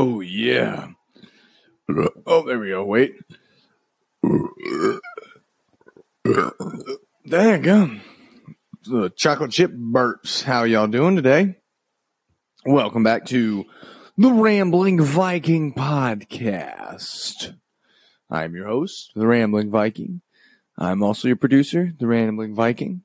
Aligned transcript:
Oh 0.00 0.20
yeah. 0.20 0.90
Oh, 2.24 2.46
there 2.46 2.60
we 2.60 2.68
go. 2.68 2.84
Wait. 2.84 3.16
There 7.24 7.56
you 7.56 7.58
go. 7.58 7.90
The 8.84 9.10
chocolate 9.16 9.50
chip 9.50 9.72
burps. 9.72 10.44
How 10.44 10.62
y'all 10.62 10.86
doing 10.86 11.16
today? 11.16 11.56
Welcome 12.64 13.02
back 13.02 13.24
to 13.26 13.64
the 14.16 14.32
Rambling 14.32 15.02
Viking 15.02 15.74
podcast. 15.74 17.56
I'm 18.30 18.54
your 18.54 18.68
host, 18.68 19.10
the 19.16 19.26
Rambling 19.26 19.72
Viking. 19.72 20.20
I'm 20.76 21.02
also 21.02 21.26
your 21.26 21.36
producer, 21.36 21.92
the 21.98 22.06
Rambling 22.06 22.54
Viking. 22.54 23.02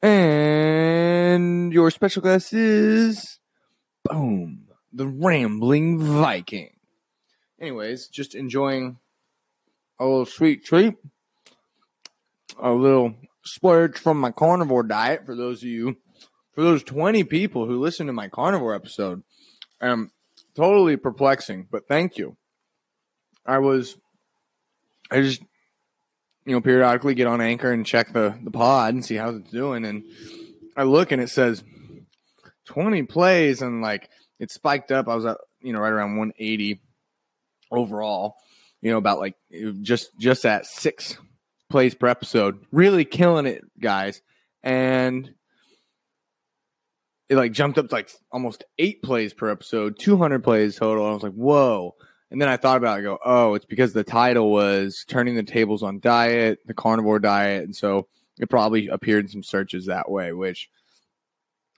And 0.00 1.72
your 1.72 1.90
special 1.90 2.22
guest 2.22 2.52
is 2.52 3.40
boom, 4.04 4.65
the 4.96 5.06
Rambling 5.06 6.00
Viking. 6.00 6.70
Anyways, 7.60 8.08
just 8.08 8.34
enjoying 8.34 8.96
a 10.00 10.04
little 10.04 10.24
sweet 10.24 10.64
treat, 10.64 10.94
a 12.60 12.72
little 12.72 13.14
splurge 13.44 13.98
from 13.98 14.18
my 14.18 14.30
carnivore 14.30 14.82
diet 14.82 15.26
for 15.26 15.34
those 15.34 15.62
of 15.62 15.68
you, 15.68 15.96
for 16.54 16.62
those 16.62 16.82
20 16.82 17.24
people 17.24 17.66
who 17.66 17.78
listen 17.78 18.06
to 18.06 18.12
my 18.14 18.28
carnivore 18.28 18.74
episode. 18.74 19.22
Um, 19.82 20.10
totally 20.54 20.96
perplexing, 20.96 21.68
but 21.70 21.86
thank 21.86 22.16
you. 22.16 22.36
I 23.44 23.58
was, 23.58 23.98
I 25.10 25.20
just, 25.20 25.42
you 26.46 26.54
know, 26.54 26.62
periodically 26.62 27.14
get 27.14 27.26
on 27.26 27.42
Anchor 27.42 27.70
and 27.70 27.84
check 27.84 28.14
the, 28.14 28.38
the 28.42 28.50
pod 28.50 28.94
and 28.94 29.04
see 29.04 29.16
how 29.16 29.28
it's 29.28 29.50
doing. 29.50 29.84
And 29.84 30.04
I 30.74 30.84
look 30.84 31.12
and 31.12 31.20
it 31.20 31.28
says 31.28 31.62
20 32.64 33.02
plays 33.02 33.60
and 33.60 33.82
like 33.82 34.08
it 34.38 34.50
spiked 34.50 34.92
up. 34.92 35.08
I 35.08 35.14
was 35.14 35.24
at, 35.24 35.38
you 35.60 35.72
know, 35.72 35.80
right 35.80 35.92
around 35.92 36.16
180 36.16 36.80
overall, 37.70 38.36
you 38.80 38.90
know, 38.90 38.98
about 38.98 39.18
like 39.18 39.36
just, 39.82 40.16
just 40.18 40.44
at 40.44 40.66
six 40.66 41.16
plays 41.68 41.94
per 41.94 42.06
episode, 42.06 42.64
really 42.72 43.04
killing 43.04 43.46
it, 43.46 43.64
guys. 43.80 44.22
And 44.62 45.34
it 47.28 47.36
like 47.36 47.52
jumped 47.52 47.78
up 47.78 47.88
to 47.88 47.94
like 47.94 48.10
almost 48.30 48.64
eight 48.78 49.02
plays 49.02 49.34
per 49.34 49.50
episode, 49.50 49.98
200 49.98 50.42
plays 50.42 50.76
total. 50.76 51.06
I 51.06 51.12
was 51.12 51.22
like, 51.22 51.32
whoa. 51.32 51.94
And 52.30 52.40
then 52.40 52.48
I 52.48 52.56
thought 52.56 52.76
about 52.76 52.98
it, 52.98 53.00
I 53.00 53.02
go, 53.02 53.18
oh, 53.24 53.54
it's 53.54 53.64
because 53.64 53.92
the 53.92 54.04
title 54.04 54.50
was 54.50 55.04
turning 55.08 55.36
the 55.36 55.42
tables 55.42 55.82
on 55.82 56.00
diet, 56.00 56.58
the 56.66 56.74
carnivore 56.74 57.20
diet. 57.20 57.64
And 57.64 57.74
so 57.74 58.08
it 58.38 58.50
probably 58.50 58.88
appeared 58.88 59.24
in 59.24 59.30
some 59.30 59.42
searches 59.42 59.86
that 59.86 60.10
way, 60.10 60.32
which, 60.32 60.68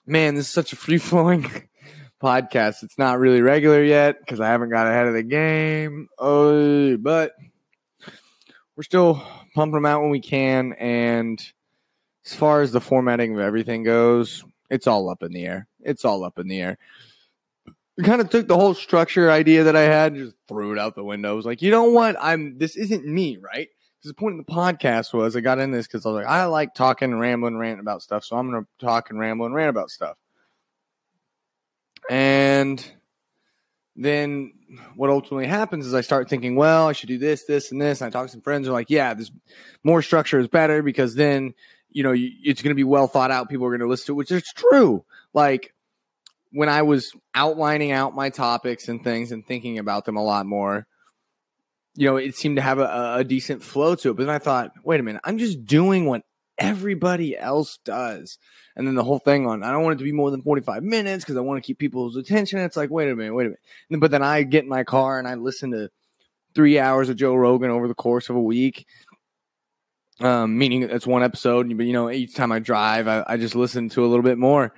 man, 0.06 0.34
this 0.34 0.46
is 0.46 0.52
such 0.52 0.72
a 0.72 0.76
free 0.76 0.98
flowing 0.98 1.42
podcast. 2.22 2.82
It's 2.82 2.98
not 2.98 3.18
really 3.18 3.42
regular 3.42 3.82
yet 3.82 4.18
because 4.20 4.40
I 4.40 4.48
haven't 4.48 4.70
got 4.70 4.86
ahead 4.86 5.06
of 5.06 5.14
the 5.14 5.22
game. 5.22 6.08
Oh, 6.18 6.96
but 6.96 7.32
we're 8.76 8.82
still 8.82 9.22
pumping 9.54 9.74
them 9.74 9.86
out 9.86 10.02
when 10.02 10.10
we 10.10 10.20
can. 10.20 10.72
And 10.74 11.40
as 12.24 12.34
far 12.34 12.62
as 12.62 12.72
the 12.72 12.80
formatting 12.80 13.34
of 13.34 13.40
everything 13.40 13.82
goes, 13.82 14.44
it's 14.70 14.86
all 14.86 15.08
up 15.08 15.22
in 15.22 15.32
the 15.32 15.46
air. 15.46 15.66
It's 15.80 16.04
all 16.04 16.24
up 16.24 16.38
in 16.38 16.48
the 16.48 16.60
air. 16.60 16.78
We 17.96 18.04
kind 18.04 18.20
of 18.20 18.30
took 18.30 18.46
the 18.46 18.56
whole 18.56 18.74
structure 18.74 19.30
idea 19.30 19.64
that 19.64 19.74
I 19.74 19.82
had 19.82 20.12
and 20.12 20.26
just 20.26 20.36
threw 20.46 20.72
it 20.72 20.78
out 20.78 20.94
the 20.94 21.02
window. 21.02 21.30
I 21.30 21.34
was 21.34 21.46
like, 21.46 21.62
you 21.62 21.70
know 21.70 21.84
what? 21.84 22.16
I'm 22.20 22.56
this 22.58 22.76
isn't 22.76 23.04
me, 23.04 23.38
right? 23.38 23.68
Because 23.98 24.10
the 24.10 24.14
point 24.14 24.38
of 24.38 24.46
the 24.46 24.52
podcast 24.52 25.12
was 25.12 25.34
I 25.34 25.40
got 25.40 25.58
in 25.58 25.72
this 25.72 25.88
because 25.88 26.06
I 26.06 26.10
was 26.10 26.16
like, 26.22 26.26
I 26.26 26.44
like 26.44 26.74
talking 26.74 27.18
rambling, 27.18 27.56
ranting 27.56 27.80
about 27.80 28.02
stuff. 28.02 28.24
So 28.24 28.36
I'm 28.36 28.48
gonna 28.48 28.66
talk 28.78 29.10
and 29.10 29.18
ramble 29.18 29.46
and 29.46 29.54
rant 29.54 29.70
about 29.70 29.90
stuff. 29.90 30.16
And 32.08 32.84
then 33.96 34.52
what 34.96 35.10
ultimately 35.10 35.46
happens 35.46 35.86
is 35.86 35.94
I 35.94 36.02
start 36.02 36.28
thinking, 36.28 36.56
well, 36.56 36.86
I 36.86 36.92
should 36.92 37.08
do 37.08 37.18
this, 37.18 37.44
this, 37.44 37.72
and 37.72 37.80
this. 37.80 38.00
And 38.00 38.08
I 38.08 38.10
talk 38.10 38.26
to 38.26 38.32
some 38.32 38.40
friends 38.40 38.66
who 38.66 38.72
are 38.72 38.76
like, 38.76 38.90
yeah, 38.90 39.14
this 39.14 39.30
more 39.82 40.02
structure 40.02 40.38
is 40.38 40.48
better 40.48 40.82
because 40.82 41.14
then 41.14 41.54
you 41.90 42.02
know, 42.02 42.14
it's 42.14 42.62
going 42.62 42.70
to 42.70 42.76
be 42.76 42.84
well 42.84 43.06
thought 43.06 43.30
out. 43.30 43.48
People 43.48 43.66
are 43.66 43.70
going 43.70 43.80
to 43.80 43.88
listen 43.88 44.06
to 44.06 44.12
it, 44.12 44.16
which 44.16 44.30
is 44.30 44.44
true. 44.54 45.04
Like 45.32 45.74
when 46.52 46.68
I 46.68 46.82
was 46.82 47.12
outlining 47.34 47.92
out 47.92 48.14
my 48.14 48.30
topics 48.30 48.88
and 48.88 49.02
things 49.02 49.32
and 49.32 49.46
thinking 49.46 49.78
about 49.78 50.04
them 50.04 50.16
a 50.16 50.22
lot 50.22 50.46
more, 50.46 50.86
you 51.94 52.06
know, 52.06 52.16
it 52.16 52.36
seemed 52.36 52.56
to 52.56 52.62
have 52.62 52.78
a, 52.78 53.16
a 53.18 53.24
decent 53.24 53.62
flow 53.62 53.94
to 53.96 54.10
it. 54.10 54.16
But 54.16 54.26
then 54.26 54.34
I 54.34 54.38
thought, 54.38 54.72
wait 54.84 55.00
a 55.00 55.02
minute, 55.02 55.22
I'm 55.24 55.38
just 55.38 55.64
doing 55.64 56.06
what 56.06 56.22
everybody 56.58 57.36
else 57.36 57.78
does. 57.84 58.38
And 58.76 58.86
then 58.86 58.94
the 58.94 59.04
whole 59.04 59.18
thing 59.18 59.46
on, 59.46 59.62
I 59.62 59.70
don't 59.70 59.82
want 59.82 59.94
it 59.94 59.98
to 59.98 60.04
be 60.04 60.12
more 60.12 60.30
than 60.30 60.42
45 60.42 60.82
minutes 60.82 61.24
because 61.24 61.36
I 61.36 61.40
want 61.40 61.62
to 61.62 61.66
keep 61.66 61.78
people's 61.78 62.16
attention. 62.16 62.58
It's 62.60 62.76
like, 62.76 62.90
wait 62.90 63.08
a 63.08 63.16
minute, 63.16 63.34
wait 63.34 63.46
a 63.46 63.50
minute. 63.90 64.00
But 64.00 64.10
then 64.10 64.22
I 64.22 64.42
get 64.42 64.64
in 64.64 64.68
my 64.68 64.84
car 64.84 65.18
and 65.18 65.26
I 65.28 65.34
listen 65.34 65.70
to 65.72 65.90
three 66.54 66.78
hours 66.78 67.08
of 67.08 67.16
Joe 67.16 67.34
Rogan 67.34 67.70
over 67.70 67.88
the 67.88 67.94
course 67.94 68.28
of 68.28 68.36
a 68.36 68.40
week 68.40 68.86
um, 70.20 70.58
meaning 70.58 70.82
it's 70.82 71.06
one 71.06 71.22
episode. 71.22 71.74
But 71.76 71.86
you 71.86 71.92
know, 71.92 72.10
each 72.10 72.34
time 72.34 72.52
I 72.52 72.58
drive, 72.58 73.08
I, 73.08 73.24
I 73.26 73.36
just 73.36 73.54
listen 73.54 73.88
to 73.90 74.04
a 74.04 74.08
little 74.08 74.22
bit 74.22 74.38
more, 74.38 74.74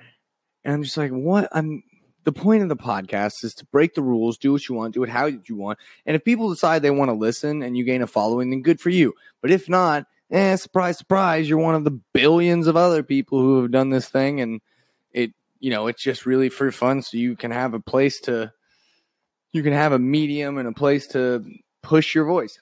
and 0.63 0.73
I'm 0.73 0.83
just 0.83 0.97
like, 0.97 1.11
what? 1.11 1.49
I'm 1.51 1.83
the 2.23 2.31
point 2.31 2.61
of 2.61 2.69
the 2.69 2.75
podcast 2.75 3.43
is 3.43 3.55
to 3.55 3.65
break 3.65 3.95
the 3.95 4.03
rules, 4.03 4.37
do 4.37 4.51
what 4.51 4.67
you 4.69 4.75
want, 4.75 4.93
do 4.93 5.03
it 5.03 5.09
how 5.09 5.25
you 5.25 5.55
want, 5.55 5.79
and 6.05 6.15
if 6.15 6.23
people 6.23 6.49
decide 6.49 6.81
they 6.81 6.91
want 6.91 7.09
to 7.09 7.13
listen 7.13 7.63
and 7.63 7.75
you 7.75 7.83
gain 7.83 8.01
a 8.01 8.07
following, 8.07 8.49
then 8.49 8.61
good 8.61 8.79
for 8.79 8.89
you. 8.89 9.13
But 9.41 9.51
if 9.51 9.67
not, 9.67 10.05
eh, 10.31 10.55
surprise, 10.55 10.97
surprise, 10.97 11.47
you're 11.47 11.59
one 11.59 11.75
of 11.75 11.83
the 11.83 11.99
billions 12.13 12.67
of 12.67 12.77
other 12.77 13.03
people 13.03 13.39
who 13.39 13.61
have 13.61 13.71
done 13.71 13.89
this 13.89 14.09
thing, 14.09 14.39
and 14.39 14.61
it, 15.11 15.33
you 15.59 15.69
know, 15.69 15.87
it's 15.87 16.01
just 16.01 16.25
really 16.25 16.49
for 16.49 16.71
fun, 16.71 17.01
so 17.01 17.17
you 17.17 17.35
can 17.35 17.51
have 17.51 17.73
a 17.73 17.79
place 17.79 18.19
to, 18.21 18.51
you 19.51 19.61
can 19.61 19.73
have 19.73 19.91
a 19.91 19.99
medium 19.99 20.57
and 20.57 20.67
a 20.67 20.73
place 20.73 21.07
to 21.07 21.45
push 21.83 22.15
your 22.15 22.25
voice. 22.25 22.59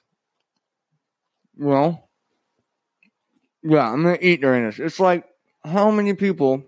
Well, 1.56 2.08
yeah, 3.62 3.90
I'm 3.90 4.02
gonna 4.02 4.18
eat 4.20 4.40
during 4.40 4.64
this. 4.64 4.78
It's 4.78 5.00
like 5.00 5.24
how 5.64 5.90
many 5.90 6.14
people, 6.14 6.64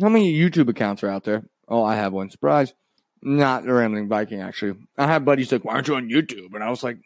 how 0.00 0.08
many 0.08 0.32
YouTube 0.34 0.68
accounts 0.68 1.02
are 1.04 1.08
out 1.08 1.24
there? 1.24 1.44
Oh, 1.68 1.84
I 1.84 1.94
have 1.94 2.12
one. 2.12 2.30
Surprise! 2.30 2.74
Not 3.22 3.64
the 3.64 3.72
Rambling 3.72 4.08
Viking. 4.08 4.40
Actually, 4.40 4.80
I 4.98 5.06
have 5.06 5.24
buddies 5.24 5.52
like, 5.52 5.64
"Why 5.64 5.74
aren't 5.74 5.86
you 5.88 5.94
on 5.94 6.08
YouTube?" 6.08 6.54
And 6.54 6.64
I 6.64 6.70
was 6.70 6.82
like, 6.82 6.98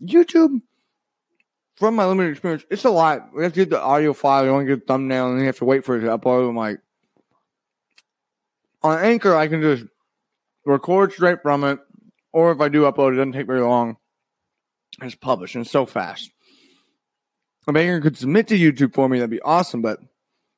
"YouTube." 0.00 0.60
From 1.76 1.96
my 1.96 2.06
limited 2.06 2.30
experience, 2.30 2.64
it's 2.70 2.84
a 2.84 2.90
lot. 2.90 3.34
We 3.34 3.42
have 3.42 3.52
to 3.54 3.60
get 3.60 3.70
the 3.70 3.80
audio 3.80 4.12
file, 4.12 4.44
you 4.44 4.52
want 4.52 4.66
to 4.66 4.76
get 4.76 4.86
the 4.86 4.92
thumbnail, 4.92 5.30
and 5.30 5.40
you 5.40 5.46
have 5.46 5.58
to 5.58 5.64
wait 5.64 5.84
for 5.84 5.96
it 5.96 6.02
to 6.02 6.18
upload. 6.18 6.48
I'm 6.48 6.56
like, 6.56 6.78
on 8.82 9.02
Anchor, 9.02 9.34
I 9.34 9.48
can 9.48 9.60
just 9.60 9.84
record 10.64 11.12
straight 11.12 11.42
from 11.42 11.64
it, 11.64 11.80
or 12.32 12.52
if 12.52 12.60
I 12.60 12.68
do 12.68 12.82
upload, 12.82 13.14
it 13.14 13.16
doesn't 13.16 13.32
take 13.32 13.46
very 13.46 13.62
long. 13.62 13.96
It's 14.98 15.12
just 15.12 15.20
publish, 15.20 15.54
and 15.54 15.62
it's 15.62 15.72
so 15.72 15.84
fast 15.84 16.30
a 17.66 17.72
banker 17.72 18.00
could 18.00 18.16
submit 18.16 18.48
to 18.48 18.58
YouTube 18.58 18.94
for 18.94 19.08
me, 19.08 19.18
that'd 19.18 19.30
be 19.30 19.40
awesome. 19.40 19.82
But 19.82 20.00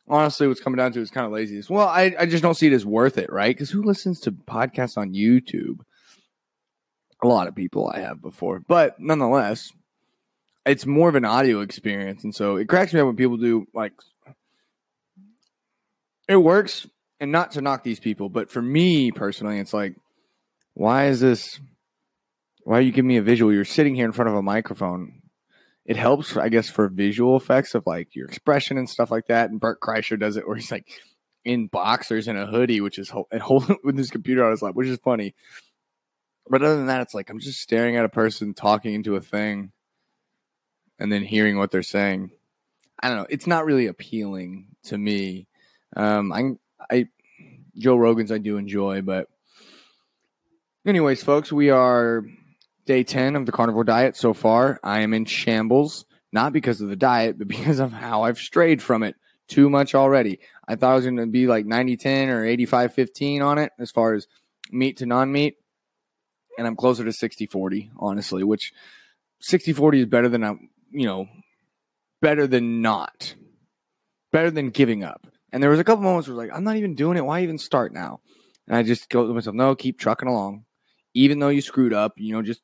honestly, 0.09 0.49
what's 0.49 0.61
coming 0.61 0.79
down 0.79 0.93
to 0.93 1.01
is 1.01 1.11
kind 1.11 1.27
of 1.27 1.33
laziness. 1.33 1.71
Well, 1.71 1.89
I, 1.89 2.15
I 2.19 2.27
just 2.27 2.43
don't 2.43 2.57
see 2.57 2.67
it 2.67 2.73
as 2.73 2.87
worth 2.87 3.19
it, 3.19 3.33
right? 3.33 3.55
Because 3.55 3.71
who 3.71 3.83
listens 3.83 4.21
to 4.21 4.33
podcasts 4.33 4.97
on 4.97 5.13
YouTube? 5.13 5.81
A 7.23 7.29
lot 7.29 7.49
of 7.49 7.55
people 7.55 7.91
I 7.95 8.01
have 8.01 8.21
before, 8.21 8.61
but 8.61 9.01
nonetheless, 9.01 9.73
it's 10.67 10.85
more 10.85 11.09
of 11.09 11.15
an 11.15 11.25
audio 11.25 11.61
experience, 11.61 12.25
and 12.25 12.35
so 12.35 12.57
it 12.57 12.69
cracks 12.69 12.93
me 12.93 13.01
up 13.01 13.07
when 13.07 13.17
people 13.17 13.37
do 13.37 13.67
like 13.73 13.93
it 16.29 16.37
works. 16.37 16.87
And 17.19 17.33
not 17.33 17.53
to 17.53 17.63
knock 17.63 17.83
these 17.83 17.99
people, 17.99 18.29
but 18.29 18.51
for 18.51 18.61
me 18.61 19.11
personally, 19.11 19.59
it's 19.59 19.73
like, 19.73 19.97
why 20.75 21.07
is 21.07 21.21
this? 21.21 21.59
Why 22.65 22.77
are 22.77 22.83
you 22.83 22.93
giving 22.93 23.09
me 23.09 23.17
a 23.17 23.23
visual? 23.23 23.51
You're 23.51 23.65
sitting 23.65 23.95
here 23.95 24.05
in 24.05 24.13
front 24.13 24.29
of 24.29 24.35
a 24.35 24.43
microphone 24.43 25.23
it 25.87 25.97
helps, 25.97 26.37
I 26.37 26.49
guess, 26.49 26.69
for 26.69 26.89
visual 26.89 27.37
effects 27.37 27.75
of 27.75 27.85
like 27.87 28.15
your 28.15 28.27
expression 28.27 28.77
and 28.77 28.91
stuff 28.91 29.11
like 29.11 29.29
that. 29.29 29.51
And 29.51 29.61
Bert 29.61 29.81
Kreischer 29.81 30.19
does 30.19 30.37
it 30.37 30.47
where 30.47 30.57
he's 30.57 30.73
like 30.73 30.89
in 31.45 31.69
boxers 31.69 32.27
and 32.27 32.37
a 32.37 32.47
hoodie, 32.47 32.81
which 32.81 32.99
is 32.99 33.13
and 33.31 33.41
holding 33.41 33.79
with 33.85 33.97
his 33.97 34.11
computer 34.11 34.45
on 34.45 34.51
his 34.51 34.63
lap, 34.63 34.75
which 34.75 34.89
is 34.89 34.99
funny. 34.99 35.35
But 36.49 36.63
other 36.63 36.77
than 36.77 36.87
that, 36.87 37.03
it's 37.03 37.15
like 37.15 37.31
I'm 37.31 37.39
just 37.39 37.61
staring 37.61 37.97
at 37.97 38.05
a 38.05 38.09
person 38.11 38.53
talking 38.53 38.95
into 38.95 39.15
a 39.15 39.21
thing 39.21 39.73
and 40.99 41.13
then 41.13 41.23
hearing 41.23 41.59
what 41.59 41.71
they're 41.71 41.83
saying. 41.83 42.31
I 43.01 43.09
don't 43.09 43.19
know. 43.19 43.27
It's 43.29 43.47
not 43.47 43.65
really 43.65 43.87
appealing 43.87 44.69
to 44.85 44.97
me. 44.97 45.47
Um, 45.95 46.33
I, 46.33 46.95
I, 46.95 47.09
Joe 47.77 47.97
Rogan's 47.97 48.33
I 48.33 48.39
do 48.39 48.57
enjoy, 48.57 49.03
but 49.03 49.29
anyways, 50.87 51.23
folks, 51.23 51.53
we 51.53 51.71
are 51.71 52.25
day 52.87 53.05
10 53.05 53.37
of 53.37 53.47
the 53.47 53.53
carnivore 53.53 53.85
diet 53.85 54.17
so 54.17 54.33
far. 54.33 54.81
I 54.83 55.01
am 55.01 55.13
in 55.13 55.25
shambles, 55.25 56.07
not 56.33 56.53
because 56.53 56.81
of 56.81 56.89
the 56.89 56.97
diet, 56.97 57.39
but 57.39 57.49
because 57.49 57.79
of 57.79 57.93
how 57.93 58.23
I've 58.23 58.39
strayed 58.39 58.83
from 58.83 59.03
it 59.03 59.17
too 59.49 59.69
much 59.69 59.95
already. 59.95 60.41
I 60.67 60.77
thought 60.77 60.93
I 60.93 60.95
was 60.95 61.05
going 61.05 61.17
to 61.19 61.27
be 61.27 61.47
like 61.47 61.67
90 61.67 61.97
10 61.97 62.29
or 62.31 62.45
85 62.45 62.95
15 62.95 63.43
on 63.43 63.59
it 63.59 63.73
as 63.79 63.91
far 63.91 64.15
as 64.15 64.27
meat 64.71 64.99
to 64.99 65.07
non 65.07 65.31
meat. 65.31 65.57
And 66.59 66.67
I'm 66.67 66.77
closer 66.77 67.05
to 67.05 67.13
60 67.13 67.47
40, 67.47 67.91
honestly, 67.99 68.43
which 68.43 68.73
60 69.41 69.75
40 69.75 70.01
is 70.01 70.07
better 70.07 70.29
than, 70.29 70.43
I, 70.43 70.55
you 70.91 71.07
know, 71.07 71.29
better 72.21 72.47
than 72.47 72.83
not, 72.83 73.35
better 74.33 74.51
than 74.51 74.71
giving 74.71 75.05
up. 75.05 75.27
And 75.53 75.63
there 75.63 75.71
was 75.71 75.81
a 75.81 75.85
couple 75.85 76.05
moments 76.05 76.29
where 76.29 76.37
like, 76.37 76.51
I'm 76.53 76.65
not 76.65 76.77
even 76.77 76.95
doing 76.95 77.17
it. 77.17 77.25
Why 77.25 77.43
even 77.43 77.59
start 77.59 77.93
now? 77.93 78.21
And 78.67 78.77
I 78.77 78.83
just 78.83 79.09
go 79.09 79.27
to 79.27 79.33
myself, 79.33 79.55
no, 79.55 79.75
keep 79.75 79.99
trucking 79.99 80.29
along 80.29 80.65
even 81.17 81.39
though 81.39 81.49
you 81.49 81.63
screwed 81.63 81.95
up, 81.95 82.13
you 82.19 82.35
know, 82.35 82.43
just 82.43 82.61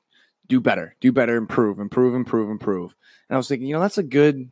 do 0.46 0.60
better, 0.60 0.94
do 1.00 1.10
better, 1.10 1.36
improve, 1.36 1.78
improve, 1.78 2.14
improve, 2.14 2.50
improve. 2.50 2.94
And 3.28 3.34
I 3.34 3.38
was 3.38 3.48
thinking, 3.48 3.66
you 3.66 3.74
know, 3.74 3.80
that's 3.80 3.96
a 3.96 4.02
good, 4.02 4.50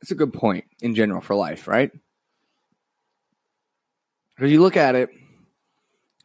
that's 0.00 0.10
a 0.10 0.14
good 0.14 0.34
point 0.34 0.66
in 0.82 0.94
general 0.94 1.22
for 1.22 1.34
life, 1.34 1.66
right? 1.66 1.90
Because 4.36 4.52
you 4.52 4.60
look 4.60 4.76
at 4.76 4.94
it, 4.94 5.08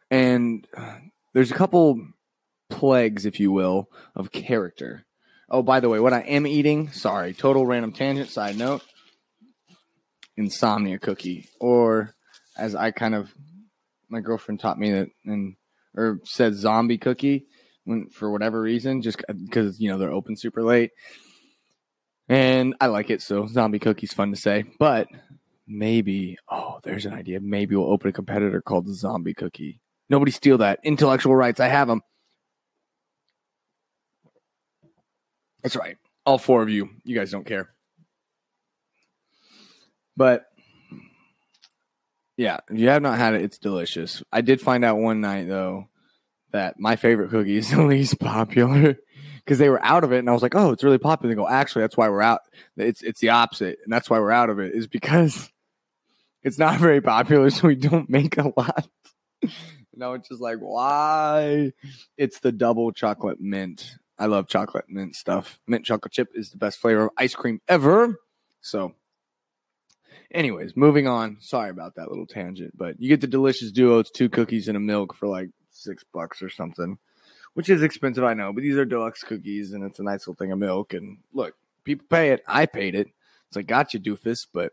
and 0.09 0.67
there's 1.31 1.51
a 1.51 1.55
couple 1.55 2.05
plagues, 2.69 3.25
if 3.25 3.39
you 3.39 3.49
will, 3.53 3.89
of 4.13 4.33
character. 4.33 5.05
Oh, 5.53 5.61
by 5.61 5.81
the 5.81 5.89
way, 5.89 5.99
what 5.99 6.13
I 6.13 6.21
am 6.21 6.47
eating, 6.47 6.93
sorry, 6.93 7.33
total 7.33 7.65
random 7.65 7.91
tangent, 7.91 8.29
side 8.29 8.57
note, 8.57 8.81
insomnia 10.37 10.97
cookie, 10.97 11.49
or 11.59 12.15
as 12.57 12.73
I 12.73 12.91
kind 12.91 13.13
of, 13.13 13.33
my 14.09 14.21
girlfriend 14.21 14.61
taught 14.61 14.79
me 14.79 14.91
that, 14.91 15.09
and 15.25 15.55
or 15.93 16.21
said 16.23 16.55
zombie 16.55 16.97
cookie, 16.97 17.47
when 17.83 18.07
for 18.09 18.31
whatever 18.31 18.61
reason, 18.61 19.01
just 19.01 19.21
because 19.27 19.77
you 19.81 19.89
know 19.89 19.97
they're 19.97 20.13
open 20.13 20.37
super 20.37 20.63
late, 20.63 20.91
and 22.29 22.73
I 22.79 22.87
like 22.87 23.09
it, 23.09 23.21
so 23.21 23.45
zombie 23.45 23.79
cookie's 23.79 24.13
fun 24.13 24.31
to 24.31 24.37
say, 24.37 24.63
but 24.79 25.09
maybe, 25.67 26.37
oh, 26.49 26.79
there's 26.83 27.05
an 27.05 27.13
idea. 27.13 27.39
Maybe 27.41 27.75
we'll 27.75 27.91
open 27.91 28.09
a 28.09 28.13
competitor 28.13 28.61
called 28.61 28.87
Zombie 28.87 29.33
Cookie. 29.33 29.81
Nobody 30.09 30.31
steal 30.31 30.57
that. 30.59 30.79
Intellectual 30.83 31.35
rights. 31.35 31.59
I 31.59 31.67
have 31.67 31.87
them. 31.87 32.01
That's 35.61 35.75
right. 35.75 35.97
All 36.25 36.37
four 36.37 36.61
of 36.61 36.69
you. 36.69 36.89
You 37.03 37.15
guys 37.15 37.31
don't 37.31 37.45
care. 37.45 37.69
But 40.15 40.45
yeah, 42.37 42.59
if 42.69 42.79
you 42.79 42.89
have 42.89 43.01
not 43.01 43.17
had 43.17 43.35
it, 43.35 43.41
it's 43.41 43.57
delicious. 43.57 44.23
I 44.31 44.41
did 44.41 44.61
find 44.61 44.83
out 44.83 44.97
one 44.97 45.21
night 45.21 45.47
though 45.47 45.87
that 46.51 46.79
my 46.79 46.95
favorite 46.95 47.29
cookie 47.29 47.57
is 47.57 47.71
the 47.71 47.83
least 47.83 48.19
popular 48.19 48.97
because 49.37 49.57
they 49.57 49.69
were 49.69 49.83
out 49.83 50.03
of 50.03 50.11
it, 50.11 50.19
and 50.19 50.29
I 50.29 50.33
was 50.33 50.41
like, 50.41 50.55
"Oh, 50.55 50.71
it's 50.71 50.83
really 50.83 50.97
popular." 50.97 51.33
They 51.33 51.39
go, 51.39 51.47
"Actually, 51.47 51.83
that's 51.83 51.97
why 51.97 52.09
we're 52.09 52.21
out. 52.21 52.41
It's 52.77 53.01
it's 53.01 53.19
the 53.19 53.29
opposite, 53.29 53.79
and 53.83 53.91
that's 53.91 54.09
why 54.09 54.19
we're 54.19 54.31
out 54.31 54.49
of 54.49 54.59
it 54.59 54.73
is 54.73 54.87
because 54.87 55.49
it's 56.43 56.57
not 56.57 56.79
very 56.79 57.01
popular, 57.01 57.49
so 57.49 57.67
we 57.67 57.75
don't 57.75 58.09
make 58.09 58.37
a 58.37 58.53
lot." 58.55 58.87
no, 59.95 60.13
it's 60.13 60.29
just 60.29 60.41
like 60.41 60.59
why? 60.59 61.73
It's 62.17 62.39
the 62.39 62.51
double 62.51 62.91
chocolate 62.91 63.39
mint. 63.39 63.97
I 64.21 64.27
love 64.27 64.47
chocolate 64.47 64.85
mint 64.87 65.15
stuff. 65.15 65.59
Mint 65.67 65.85
chocolate 65.85 66.13
chip 66.13 66.29
is 66.35 66.51
the 66.51 66.57
best 66.57 66.79
flavor 66.79 67.05
of 67.05 67.11
ice 67.17 67.35
cream 67.35 67.59
ever. 67.67 68.19
So, 68.61 68.93
anyways, 70.31 70.77
moving 70.77 71.07
on. 71.07 71.37
Sorry 71.39 71.69
about 71.69 71.95
that 71.95 72.09
little 72.09 72.27
tangent, 72.27 72.77
but 72.77 72.99
you 73.01 73.09
get 73.09 73.21
the 73.21 73.27
delicious 73.27 73.71
duo. 73.71 73.99
It's 73.99 74.11
two 74.11 74.29
cookies 74.29 74.67
and 74.67 74.77
a 74.77 74.79
milk 74.79 75.15
for 75.15 75.27
like 75.27 75.49
six 75.71 76.03
bucks 76.13 76.41
or 76.41 76.49
something 76.49 76.97
which 77.53 77.69
is 77.69 77.83
expensive, 77.83 78.23
I 78.23 78.33
know, 78.33 78.53
but 78.53 78.63
these 78.63 78.77
are 78.77 78.85
deluxe 78.85 79.23
cookies 79.23 79.73
and 79.73 79.83
it's 79.83 79.99
a 79.99 80.03
nice 80.03 80.21
little 80.21 80.35
thing 80.35 80.51
of 80.51 80.59
milk. 80.59 80.93
And 80.93 81.17
look, 81.33 81.55
people 81.83 82.05
pay 82.09 82.31
it. 82.31 82.43
I 82.47 82.65
paid 82.65 82.95
it. 82.95 83.07
It's 83.47 83.55
like, 83.55 83.67
gotcha, 83.67 83.99
doofus, 83.99 84.47
but 84.51 84.71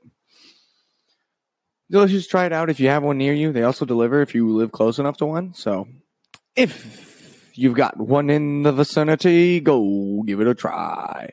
delicious. 1.91 2.29
Try 2.29 2.47
it 2.47 2.53
out 2.53 2.71
if 2.71 2.79
you 2.79 2.89
have 2.89 3.03
one 3.03 3.19
near 3.19 3.33
you. 3.33 3.53
They 3.53 3.65
also 3.65 3.85
deliver 3.85 4.23
if 4.23 4.35
you 4.35 4.55
live 4.55 4.71
close 4.71 4.99
enough 4.99 5.17
to 5.19 5.27
one. 5.27 5.55
So 5.55 5.89
if 6.55 7.18
you've 7.59 7.75
got 7.75 7.97
one 7.97 8.31
in 8.31 8.63
the 8.63 8.73
vicinity, 8.73 9.61
go 9.61 10.23
give 10.25 10.41
it 10.41 10.47
a 10.47 10.55
try. 10.55 11.31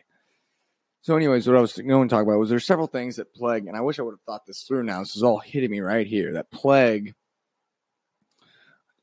So, 1.01 1.15
anyways, 1.15 1.47
what 1.47 1.55
I 1.55 1.61
was 1.61 1.73
going 1.73 2.09
to 2.09 2.13
talk 2.13 2.23
about 2.23 2.39
was 2.39 2.49
there's 2.49 2.65
several 2.65 2.87
things 2.87 3.17
that 3.17 3.33
plague, 3.35 3.67
and 3.67 3.77
I 3.77 3.81
wish 3.81 3.99
I 3.99 4.01
would 4.01 4.13
have 4.13 4.21
thought 4.25 4.45
this 4.47 4.63
through 4.63 4.83
now. 4.83 4.99
This 4.99 5.15
is 5.15 5.21
all 5.21 5.37
hitting 5.37 5.69
me 5.69 5.81
right 5.81 6.07
here. 6.07 6.33
That 6.33 6.49
plague 6.51 7.13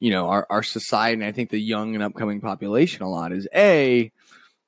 you 0.01 0.11
know 0.11 0.27
our, 0.27 0.49
our 0.51 0.65
society 0.65 1.15
and 1.15 1.25
i 1.25 1.31
think 1.31 1.51
the 1.51 1.61
young 1.61 1.95
and 1.95 2.03
upcoming 2.03 2.41
population 2.41 3.05
a 3.05 3.09
lot 3.09 3.31
is 3.33 3.47
a 3.55 4.11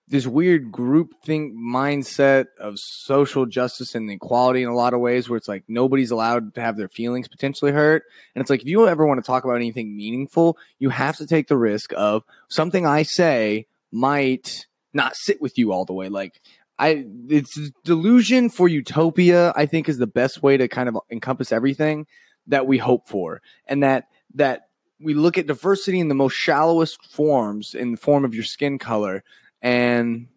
this 0.08 0.26
weird 0.26 0.70
group 0.70 1.14
think 1.24 1.54
mindset 1.54 2.46
of 2.58 2.78
social 2.78 3.46
justice 3.46 3.94
and 3.94 4.10
equality 4.10 4.62
in 4.62 4.68
a 4.68 4.74
lot 4.74 4.92
of 4.92 5.00
ways 5.00 5.28
where 5.28 5.36
it's 5.36 5.48
like 5.48 5.64
nobody's 5.66 6.10
allowed 6.10 6.54
to 6.54 6.60
have 6.60 6.76
their 6.76 6.88
feelings 6.88 7.26
potentially 7.26 7.72
hurt. 7.72 8.04
And 8.34 8.40
it's 8.42 8.50
like 8.50 8.60
if 8.62 8.68
you 8.68 8.86
ever 8.86 9.06
want 9.06 9.22
to 9.22 9.26
talk 9.26 9.44
about 9.44 9.56
anything 9.56 9.96
meaningful 9.96 10.58
you 10.78 10.90
have 10.90 11.16
to 11.16 11.26
take 11.26 11.48
the 11.48 11.56
risk 11.56 11.92
of 11.96 12.22
something 12.48 12.86
i 12.86 13.02
say 13.02 13.66
might 13.90 14.66
not 14.92 15.16
sit 15.16 15.40
with 15.40 15.58
you 15.58 15.72
all 15.72 15.84
the 15.84 15.92
way. 15.92 16.08
Like 16.08 16.40
I 16.78 17.06
it's 17.28 17.70
delusion 17.84 18.50
for 18.50 18.68
utopia 18.68 19.52
I 19.56 19.66
think 19.66 19.88
is 19.88 19.98
the 19.98 20.06
best 20.06 20.42
way 20.42 20.56
to 20.56 20.68
kind 20.68 20.88
of 20.88 20.98
encompass 21.10 21.52
everything 21.52 22.06
that 22.46 22.66
we 22.66 22.78
hope 22.78 23.08
for. 23.08 23.42
And 23.66 23.82
that 23.82 24.08
that 24.34 24.68
we 25.00 25.14
look 25.14 25.36
at 25.36 25.46
diversity 25.46 26.00
in 26.00 26.08
the 26.08 26.14
most 26.14 26.34
shallowest 26.34 27.04
forms 27.04 27.74
in 27.74 27.90
the 27.90 27.96
form 27.96 28.24
of 28.24 28.34
your 28.34 28.44
skin 28.44 28.78
color 28.78 29.24
and 29.64 30.28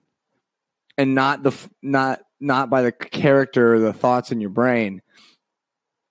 and 0.98 1.14
not 1.14 1.44
the 1.44 1.54
not 1.84 2.22
not 2.40 2.70
by 2.72 2.82
the 2.82 2.92
character 2.92 3.76
or 3.76 3.80
the 3.80 3.94
thoughts 3.94 4.32
in 4.32 4.42
your 4.42 4.50
brain 4.50 5.02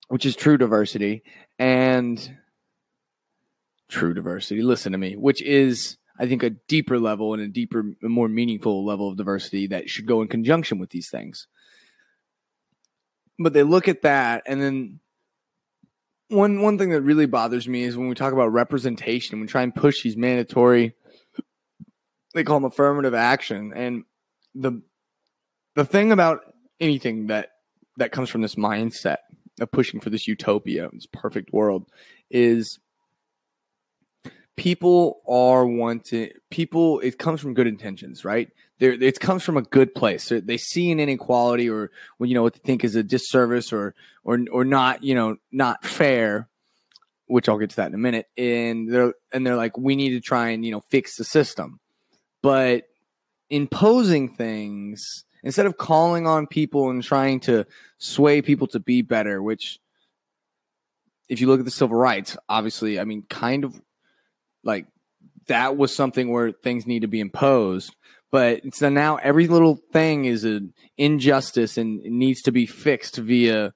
which 0.08 0.24
is 0.24 0.36
true 0.36 0.56
diversity 0.56 1.24
and 1.58 2.36
true 3.88 4.14
diversity. 4.14 4.62
Listen 4.62 4.92
to 4.92 4.98
me 4.98 5.16
which 5.16 5.42
is 5.42 5.96
i 6.20 6.26
think 6.26 6.42
a 6.42 6.50
deeper 6.68 6.98
level 6.98 7.32
and 7.32 7.42
a 7.42 7.48
deeper 7.48 7.84
more 8.02 8.28
meaningful 8.28 8.84
level 8.84 9.08
of 9.08 9.16
diversity 9.16 9.66
that 9.66 9.88
should 9.88 10.06
go 10.06 10.22
in 10.22 10.28
conjunction 10.28 10.78
with 10.78 10.90
these 10.90 11.10
things. 11.10 11.48
But 13.38 13.54
they 13.54 13.62
look 13.62 13.88
at 13.88 14.02
that 14.02 14.42
and 14.46 14.62
then 14.62 15.00
one 16.28 16.60
one 16.60 16.76
thing 16.76 16.90
that 16.90 17.00
really 17.00 17.26
bothers 17.26 17.66
me 17.66 17.84
is 17.84 17.96
when 17.96 18.08
we 18.08 18.14
talk 18.14 18.34
about 18.34 18.52
representation, 18.52 19.40
we 19.40 19.46
try 19.46 19.62
and 19.62 19.74
push 19.74 20.02
these 20.02 20.16
mandatory 20.16 20.95
they 22.36 22.44
call 22.44 22.60
them 22.60 22.66
affirmative 22.66 23.14
action. 23.14 23.72
And 23.74 24.04
the 24.54 24.82
the 25.74 25.84
thing 25.84 26.12
about 26.12 26.40
anything 26.78 27.26
that 27.26 27.50
that 27.96 28.12
comes 28.12 28.28
from 28.28 28.42
this 28.42 28.54
mindset 28.54 29.16
of 29.60 29.70
pushing 29.72 30.00
for 30.00 30.10
this 30.10 30.28
utopia, 30.28 30.88
this 30.92 31.06
perfect 31.06 31.52
world, 31.52 31.86
is 32.30 32.78
people 34.56 35.20
are 35.28 35.66
wanting 35.66 36.30
people 36.50 37.00
it 37.00 37.18
comes 37.18 37.40
from 37.40 37.54
good 37.54 37.66
intentions 37.66 38.24
right? 38.24 38.50
There 38.78 38.92
it 38.92 39.18
comes 39.18 39.42
from 39.42 39.56
a 39.56 39.62
good 39.62 39.94
place. 39.94 40.30
They 40.30 40.58
see 40.58 40.90
an 40.90 41.00
inequality 41.00 41.70
or 41.70 41.90
you 42.20 42.34
know 42.34 42.42
what 42.42 42.54
they 42.54 42.60
think 42.60 42.84
is 42.84 42.94
a 42.94 43.02
disservice 43.02 43.72
or 43.72 43.94
or 44.24 44.38
or 44.52 44.64
not 44.64 45.02
you 45.02 45.14
know 45.14 45.36
not 45.50 45.84
fair 45.84 46.48
which 47.28 47.48
I'll 47.48 47.58
get 47.58 47.70
to 47.70 47.76
that 47.76 47.88
in 47.88 47.94
a 47.94 47.98
minute. 47.98 48.26
And 48.36 48.92
they're 48.92 49.14
and 49.32 49.46
they're 49.46 49.56
like 49.56 49.78
we 49.78 49.96
need 49.96 50.10
to 50.10 50.20
try 50.20 50.50
and 50.50 50.64
you 50.66 50.70
know 50.70 50.82
fix 50.90 51.16
the 51.16 51.24
system 51.24 51.80
but 52.46 52.84
imposing 53.50 54.28
things 54.28 55.24
instead 55.42 55.66
of 55.66 55.76
calling 55.76 56.26
on 56.26 56.46
people 56.46 56.90
and 56.90 57.02
trying 57.02 57.40
to 57.40 57.64
sway 57.98 58.40
people 58.40 58.66
to 58.66 58.78
be 58.78 59.02
better 59.02 59.42
which 59.42 59.78
if 61.28 61.40
you 61.40 61.46
look 61.48 61.58
at 61.58 61.64
the 61.64 61.70
civil 61.70 61.96
rights 61.96 62.36
obviously 62.48 63.00
i 63.00 63.04
mean 63.04 63.22
kind 63.28 63.64
of 63.64 63.80
like 64.64 64.86
that 65.46 65.76
was 65.76 65.94
something 65.94 66.30
where 66.30 66.52
things 66.52 66.86
need 66.86 67.02
to 67.02 67.08
be 67.08 67.20
imposed. 67.20 67.94
But 68.30 68.74
so 68.74 68.88
now 68.88 69.16
every 69.16 69.46
little 69.46 69.78
thing 69.92 70.24
is 70.24 70.44
an 70.44 70.74
injustice 70.96 71.78
and 71.78 72.02
needs 72.02 72.42
to 72.42 72.52
be 72.52 72.66
fixed 72.66 73.16
via 73.16 73.72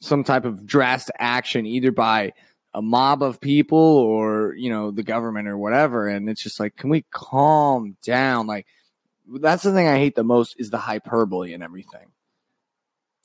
some 0.00 0.24
type 0.24 0.44
of 0.44 0.64
drastic 0.64 1.14
action, 1.18 1.66
either 1.66 1.92
by 1.92 2.32
a 2.72 2.82
mob 2.82 3.22
of 3.22 3.40
people 3.40 3.78
or 3.78 4.54
you 4.54 4.70
know 4.70 4.90
the 4.90 5.02
government 5.02 5.48
or 5.48 5.58
whatever. 5.58 6.08
And 6.08 6.28
it's 6.28 6.42
just 6.42 6.60
like, 6.60 6.76
can 6.76 6.90
we 6.90 7.04
calm 7.10 7.96
down? 8.02 8.46
Like 8.46 8.66
that's 9.26 9.62
the 9.62 9.72
thing 9.72 9.88
I 9.88 9.98
hate 9.98 10.14
the 10.14 10.24
most 10.24 10.56
is 10.58 10.70
the 10.70 10.78
hyperbole 10.78 11.52
and 11.52 11.62
everything. 11.62 12.08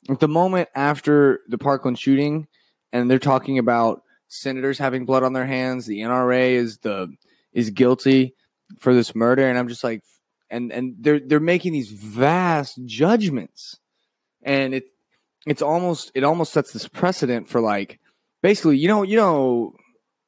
At 0.08 0.20
the 0.20 0.28
moment 0.28 0.68
after 0.74 1.40
the 1.48 1.58
Parkland 1.58 1.98
shooting, 1.98 2.46
and 2.92 3.10
they're 3.10 3.18
talking 3.18 3.58
about 3.58 4.02
senators 4.28 4.78
having 4.78 5.04
blood 5.04 5.22
on 5.22 5.32
their 5.32 5.46
hands. 5.46 5.86
The 5.86 6.00
NRA 6.00 6.50
is 6.50 6.78
the 6.78 7.14
is 7.52 7.70
guilty 7.70 8.34
for 8.78 8.94
this 8.94 9.14
murder, 9.14 9.48
and 9.48 9.58
I'm 9.58 9.68
just 9.68 9.84
like, 9.84 10.02
and 10.50 10.72
and 10.72 10.96
they're 10.98 11.20
they're 11.20 11.40
making 11.40 11.72
these 11.72 11.90
vast 11.90 12.78
judgments, 12.84 13.78
and 14.42 14.74
it 14.74 14.84
it's 15.46 15.62
almost 15.62 16.12
it 16.14 16.24
almost 16.24 16.52
sets 16.52 16.72
this 16.72 16.88
precedent 16.88 17.48
for 17.48 17.60
like 17.60 18.00
basically, 18.42 18.78
you 18.78 18.88
know, 18.88 19.02
you 19.02 19.16
know. 19.16 19.72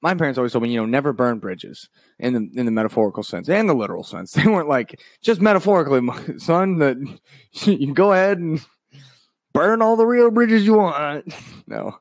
My 0.01 0.15
parents 0.15 0.39
always 0.39 0.53
told 0.53 0.63
me, 0.63 0.71
you 0.71 0.79
know, 0.79 0.87
never 0.87 1.13
burn 1.13 1.41
bridges 1.41 1.89
in 2.21 2.33
the 2.33 2.49
in 2.55 2.67
the 2.67 2.71
metaphorical 2.73 3.25
sense 3.25 3.49
and 3.49 3.69
the 3.69 3.75
literal 3.75 4.05
sense. 4.05 4.33
They 4.37 4.47
weren't 4.47 4.69
like 4.69 5.01
just 5.23 5.41
metaphorically, 5.41 6.01
son. 6.39 6.79
That 6.79 7.19
you 7.65 7.93
go 7.95 8.13
ahead 8.13 8.39
and 8.39 8.65
burn 9.53 9.83
all 9.83 9.97
the 9.97 10.07
real 10.07 10.31
bridges 10.31 10.65
you 10.65 10.75
want. 10.75 11.35
No, 11.67 11.99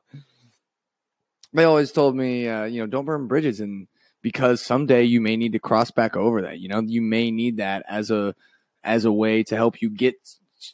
they 1.52 1.64
always 1.64 1.90
told 1.90 2.14
me, 2.14 2.48
uh, 2.48 2.64
you 2.64 2.80
know, 2.80 2.86
don't 2.86 3.04
burn 3.04 3.26
bridges, 3.26 3.58
and 3.58 3.88
because 4.22 4.60
someday 4.62 5.04
you 5.04 5.20
may 5.20 5.36
need 5.36 5.52
to 5.52 5.58
cross 5.58 5.90
back 5.90 6.16
over 6.16 6.42
that. 6.42 6.60
You 6.60 6.68
know, 6.68 6.80
you 6.80 7.02
may 7.02 7.30
need 7.30 7.56
that 7.56 7.84
as 7.88 8.10
a 8.10 8.34
as 8.84 9.04
a 9.04 9.12
way 9.12 9.42
to 9.44 9.56
help 9.56 9.82
you 9.82 9.90
get 9.90 10.14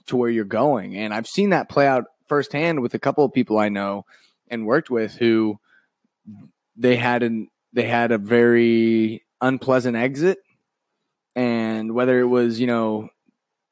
to 0.06 0.16
where 0.16 0.30
you're 0.30 0.44
going. 0.44 0.96
And 0.96 1.12
I've 1.12 1.26
seen 1.26 1.50
that 1.50 1.68
play 1.68 1.86
out 1.86 2.04
firsthand 2.26 2.80
with 2.80 2.94
a 2.94 2.98
couple 2.98 3.24
of 3.24 3.32
people 3.32 3.58
I 3.58 3.68
know 3.68 4.04
and 4.48 4.66
worked 4.66 4.90
with 4.90 5.14
who 5.16 5.58
they 6.76 6.96
had 6.96 7.22
an 7.22 7.48
they 7.72 7.84
had 7.84 8.12
a 8.12 8.18
very 8.18 9.24
unpleasant 9.40 9.96
exit. 9.96 10.38
And 11.36 11.94
whether 11.94 12.20
it 12.20 12.26
was, 12.26 12.60
you 12.60 12.68
know, 12.68 13.08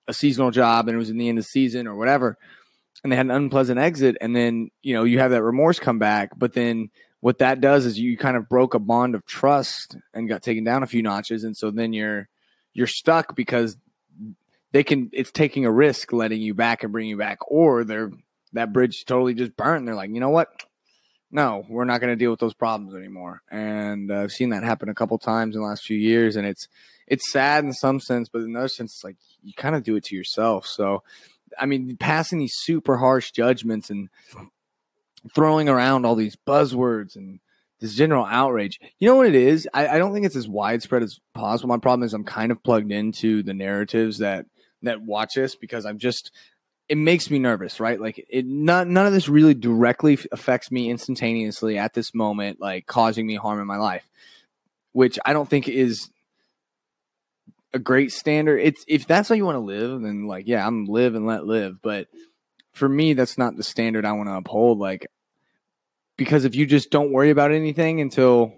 a 0.09 0.12
seasonal 0.12 0.50
job 0.50 0.88
and 0.88 0.97
it 0.97 0.99
was 0.99 1.11
in 1.11 1.19
the 1.19 1.29
end 1.29 1.38
of 1.38 1.45
the 1.45 1.50
season 1.50 1.87
or 1.87 1.95
whatever, 1.95 2.37
and 3.02 3.12
they 3.12 3.17
had 3.17 3.26
an 3.26 3.33
unpleasant 3.33 3.79
exit, 3.79 4.17
and 4.21 4.35
then, 4.35 4.71
you 4.83 4.95
know, 4.95 5.05
you 5.05 5.21
have 5.21 5.31
that 5.31 5.43
remorse 5.43 5.79
come 5.79 5.99
back, 5.99 6.31
but 6.37 6.55
then 6.55 6.91
what 7.21 7.38
that 7.38 7.61
does 7.61 7.87
is 7.87 8.00
you 8.00 8.19
kind 8.19 8.37
of 8.37 8.49
broke 8.49 8.75
a 8.75 8.81
bond 8.81 9.14
of 9.14 9.25
trust 9.25 9.97
and 10.12 10.29
got 10.29 10.43
taken 10.43 10.64
down 10.64 10.83
a 10.83 10.88
few 10.88 11.02
notches. 11.02 11.45
And 11.45 11.57
so 11.57 11.71
then 11.71 11.93
you're 11.93 12.29
you're 12.75 12.88
stuck 12.88 13.37
because 13.37 13.76
they 14.73 14.83
can 14.83 15.09
it's 15.12 15.31
taking 15.31 15.64
a 15.64 15.71
risk 15.71 16.12
letting 16.12 16.41
you 16.41 16.52
back 16.52 16.83
and 16.83 16.91
bring 16.91 17.07
you 17.07 17.17
back, 17.17 17.38
or 17.47 17.85
they're 17.85 18.11
that 18.52 18.73
bridge 18.73 19.04
totally 19.04 19.35
just 19.35 19.56
burned. 19.56 19.87
They're 19.87 19.94
like, 19.94 20.11
you 20.11 20.21
know 20.21 20.30
what? 20.30 20.49
no, 21.32 21.64
we're 21.68 21.87
not 21.87 22.00
going 22.00 22.12
to 22.12 22.16
deal 22.16 22.30
with 22.30 22.40
those 22.40 22.52
problems 22.52 22.94
anymore. 22.94 23.42
And 23.50 24.12
uh, 24.12 24.21
I've 24.21 24.32
seen 24.32 24.50
that 24.50 24.62
happen 24.62 24.90
a 24.90 24.94
couple 24.94 25.16
times 25.18 25.56
in 25.56 25.62
the 25.62 25.66
last 25.66 25.85
few 25.85 25.97
years, 25.97 26.37
and 26.37 26.47
it's 26.47 26.68
it's 27.09 27.32
sad 27.32 27.64
in 27.64 27.73
some 27.73 27.99
sense, 27.99 28.28
but 28.28 28.42
in 28.42 28.50
another 28.50 28.68
sense, 28.68 28.94
it's 28.94 29.04
like 29.04 29.16
you 29.42 29.52
kind 29.54 29.75
of 29.75 29.82
do 29.82 29.97
it 29.97 30.04
to 30.04 30.16
yourself. 30.16 30.66
So, 30.66 31.02
I 31.59 31.66
mean, 31.66 31.97
passing 31.97 32.38
these 32.38 32.54
super 32.54 32.99
harsh 32.99 33.32
judgments 33.32 33.90
and 33.90 34.11
throwing 35.35 35.68
around 35.68 36.04
all 36.04 36.14
these 36.14 36.37
buzzwords 36.37 37.16
and 37.16 37.40
this 37.80 37.94
general 37.94 38.26
outrage. 38.26 38.78
You 38.99 39.09
know 39.09 39.16
what 39.16 39.26
it 39.26 39.35
is? 39.35 39.68
I, 39.73 39.88
I 39.88 39.99
don't 39.99 40.12
think 40.12 40.26
it's 40.26 40.37
as 40.37 40.49
widespread 40.49 41.02
as 41.02 41.18
possible. 41.35 41.68
My 41.68 41.78
problem 41.78 42.06
is 42.06 42.14
I'm 42.14 42.25
kind 42.25 42.52
of 42.52 42.62
plugged 42.62 42.92
into 42.92 43.42
the 43.42 43.54
narratives 43.54 44.18
that 44.18 44.47
that 44.82 45.00
watch 45.00 45.38
us 45.38 45.54
because 45.54 45.87
I'm 45.87 45.99
just 45.99 46.30
it 46.92 46.99
makes 46.99 47.30
me 47.30 47.38
nervous, 47.38 47.80
right? 47.80 47.99
Like 47.99 48.22
it 48.28 48.44
not 48.44 48.87
none 48.87 49.06
of 49.06 49.14
this 49.14 49.26
really 49.26 49.54
directly 49.54 50.18
affects 50.30 50.70
me 50.70 50.90
instantaneously 50.90 51.78
at 51.78 51.94
this 51.94 52.12
moment, 52.12 52.61
like 52.61 52.84
causing 52.84 53.26
me 53.26 53.34
harm 53.34 53.58
in 53.58 53.66
my 53.66 53.78
life, 53.78 54.06
which 54.92 55.18
I 55.25 55.32
don't 55.32 55.49
think 55.49 55.70
is 55.70 56.11
a 57.72 57.78
great 57.78 58.12
standard. 58.12 58.58
It's 58.58 58.84
if 58.87 59.06
that's 59.06 59.30
how 59.30 59.34
you 59.34 59.46
want 59.46 59.56
to 59.56 59.61
live, 59.61 60.02
then 60.02 60.26
like 60.26 60.46
yeah, 60.46 60.66
I'm 60.66 60.84
live 60.84 61.14
and 61.14 61.25
let 61.25 61.46
live. 61.46 61.80
But 61.80 62.08
for 62.72 62.90
me, 62.90 63.14
that's 63.14 63.38
not 63.38 63.56
the 63.56 63.62
standard 63.62 64.04
I 64.04 64.12
want 64.12 64.28
to 64.28 64.37
uphold. 64.37 64.78
Like 64.78 65.06
because 66.18 66.44
if 66.44 66.54
you 66.54 66.66
just 66.66 66.90
don't 66.90 67.11
worry 67.11 67.30
about 67.30 67.52
anything 67.52 68.02
until 68.02 68.52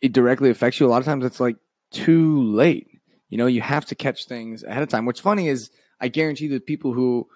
it 0.00 0.12
directly 0.12 0.50
affects 0.50 0.78
you, 0.78 0.86
a 0.86 0.88
lot 0.88 0.98
of 0.98 1.04
times 1.04 1.24
it's 1.24 1.40
like 1.40 1.56
too 1.90 2.44
late. 2.44 2.89
You 3.30 3.38
know, 3.38 3.46
you 3.46 3.62
have 3.62 3.86
to 3.86 3.94
catch 3.94 4.26
things 4.26 4.62
ahead 4.62 4.82
of 4.82 4.88
time. 4.88 5.06
What's 5.06 5.20
funny 5.20 5.48
is 5.48 5.70
I 6.00 6.08
guarantee 6.08 6.48
that 6.48 6.66
people 6.66 6.92
who 6.92 7.28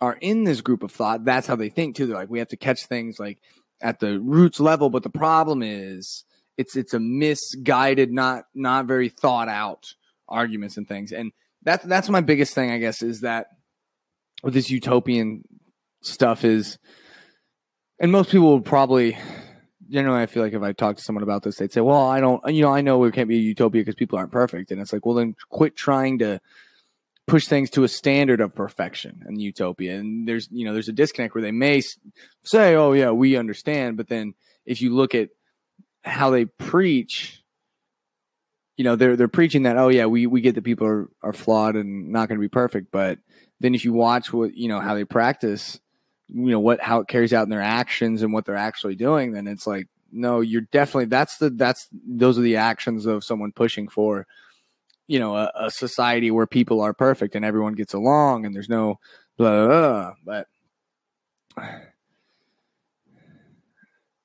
are 0.00 0.16
in 0.20 0.44
this 0.44 0.60
group 0.60 0.82
of 0.82 0.92
thought, 0.92 1.24
that's 1.24 1.46
how 1.46 1.56
they 1.56 1.68
think 1.68 1.96
too. 1.96 2.06
They're 2.06 2.16
like, 2.16 2.30
we 2.30 2.38
have 2.38 2.48
to 2.48 2.56
catch 2.56 2.86
things 2.86 3.18
like 3.18 3.38
at 3.82 4.00
the 4.00 4.18
roots 4.20 4.60
level, 4.60 4.88
but 4.88 5.02
the 5.02 5.10
problem 5.10 5.62
is 5.62 6.24
it's 6.56 6.76
it's 6.76 6.94
a 6.94 7.00
misguided, 7.00 8.12
not 8.12 8.44
not 8.54 8.86
very 8.86 9.08
thought 9.08 9.48
out 9.48 9.94
arguments 10.28 10.76
and 10.76 10.88
things. 10.88 11.12
And 11.12 11.32
that's 11.62 11.84
that's 11.84 12.08
my 12.08 12.20
biggest 12.20 12.54
thing, 12.54 12.70
I 12.70 12.78
guess, 12.78 13.02
is 13.02 13.20
that 13.20 13.48
with 14.42 14.54
this 14.54 14.70
utopian 14.70 15.42
stuff 16.02 16.44
is 16.44 16.78
and 17.98 18.10
most 18.10 18.30
people 18.30 18.54
would 18.54 18.64
probably 18.64 19.18
generally, 19.90 20.22
I 20.22 20.26
feel 20.26 20.42
like 20.42 20.52
if 20.52 20.62
I 20.62 20.72
talk 20.72 20.96
to 20.96 21.02
someone 21.02 21.22
about 21.22 21.42
this, 21.42 21.56
they'd 21.56 21.72
say, 21.72 21.80
"Well, 21.80 22.06
I 22.06 22.20
don't, 22.20 22.42
you 22.54 22.62
know, 22.62 22.72
I 22.72 22.80
know 22.80 23.02
it 23.04 23.14
can't 23.14 23.28
be 23.28 23.36
a 23.36 23.40
utopia 23.40 23.82
because 23.82 23.94
people 23.94 24.18
aren't 24.18 24.32
perfect." 24.32 24.70
And 24.70 24.80
it's 24.80 24.92
like, 24.92 25.04
well, 25.04 25.16
then 25.16 25.34
quit 25.48 25.76
trying 25.76 26.18
to 26.20 26.40
push 27.26 27.46
things 27.46 27.70
to 27.70 27.84
a 27.84 27.88
standard 27.88 28.40
of 28.40 28.54
perfection 28.54 29.22
and 29.24 29.40
utopia. 29.40 29.96
And 29.96 30.26
there's, 30.26 30.48
you 30.50 30.64
know, 30.64 30.72
there's 30.72 30.88
a 30.88 30.92
disconnect 30.92 31.34
where 31.34 31.42
they 31.42 31.52
may 31.52 31.82
say, 32.44 32.74
"Oh, 32.74 32.92
yeah, 32.92 33.10
we 33.10 33.36
understand," 33.36 33.96
but 33.96 34.08
then 34.08 34.34
if 34.66 34.80
you 34.80 34.94
look 34.94 35.14
at 35.14 35.30
how 36.04 36.30
they 36.30 36.46
preach, 36.46 37.42
you 38.76 38.84
know, 38.84 38.96
they're 38.96 39.16
they're 39.16 39.28
preaching 39.28 39.64
that, 39.64 39.76
"Oh, 39.76 39.88
yeah, 39.88 40.06
we 40.06 40.26
we 40.26 40.40
get 40.40 40.54
that 40.54 40.64
people 40.64 40.86
are 40.86 41.08
are 41.22 41.32
flawed 41.32 41.76
and 41.76 42.10
not 42.10 42.28
going 42.28 42.38
to 42.38 42.44
be 42.44 42.48
perfect," 42.48 42.90
but 42.90 43.18
then 43.60 43.74
if 43.74 43.84
you 43.84 43.92
watch 43.92 44.32
what 44.32 44.56
you 44.56 44.68
know 44.68 44.80
how 44.80 44.94
they 44.94 45.04
practice 45.04 45.80
you 46.32 46.50
know 46.50 46.60
what 46.60 46.80
how 46.80 47.00
it 47.00 47.08
carries 47.08 47.32
out 47.32 47.44
in 47.44 47.50
their 47.50 47.60
actions 47.60 48.22
and 48.22 48.32
what 48.32 48.44
they're 48.44 48.56
actually 48.56 48.94
doing 48.94 49.32
then 49.32 49.46
it's 49.46 49.66
like 49.66 49.86
no 50.12 50.40
you're 50.40 50.60
definitely 50.62 51.06
that's 51.06 51.38
the 51.38 51.50
that's 51.50 51.88
those 51.92 52.38
are 52.38 52.42
the 52.42 52.56
actions 52.56 53.06
of 53.06 53.24
someone 53.24 53.52
pushing 53.52 53.88
for 53.88 54.26
you 55.06 55.18
know 55.18 55.36
a, 55.36 55.50
a 55.56 55.70
society 55.70 56.30
where 56.30 56.46
people 56.46 56.80
are 56.80 56.94
perfect 56.94 57.34
and 57.34 57.44
everyone 57.44 57.74
gets 57.74 57.94
along 57.94 58.46
and 58.46 58.54
there's 58.54 58.68
no 58.68 58.98
blah, 59.36 59.66
blah, 59.66 60.12
blah. 60.24 60.44
but 61.56 61.64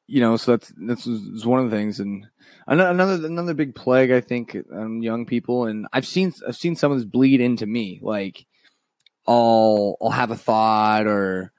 you 0.08 0.22
know 0.22 0.38
so 0.38 0.52
that's 0.52 0.72
that's 0.78 1.46
one 1.46 1.60
of 1.60 1.72
the 1.72 1.76
things 1.76 2.00
and 2.00 2.28
another 2.68 3.26
another 3.26 3.56
big 3.56 3.74
plague 3.74 4.12
i 4.12 4.22
think 4.22 4.56
on 4.72 5.02
young 5.02 5.26
people 5.26 5.66
and 5.66 5.88
i've 5.94 6.06
seen 6.06 6.32
i've 6.48 6.56
seen 6.56 6.76
some 6.76 6.92
of 6.92 7.00
this 7.00 7.06
bleed 7.06 7.42
into 7.42 7.66
me 7.66 8.00
like 8.04 8.46
i'll 9.28 9.98
i'll 10.00 10.12
have 10.12 10.30
a 10.30 10.38
thought 10.38 11.08
or 11.08 11.52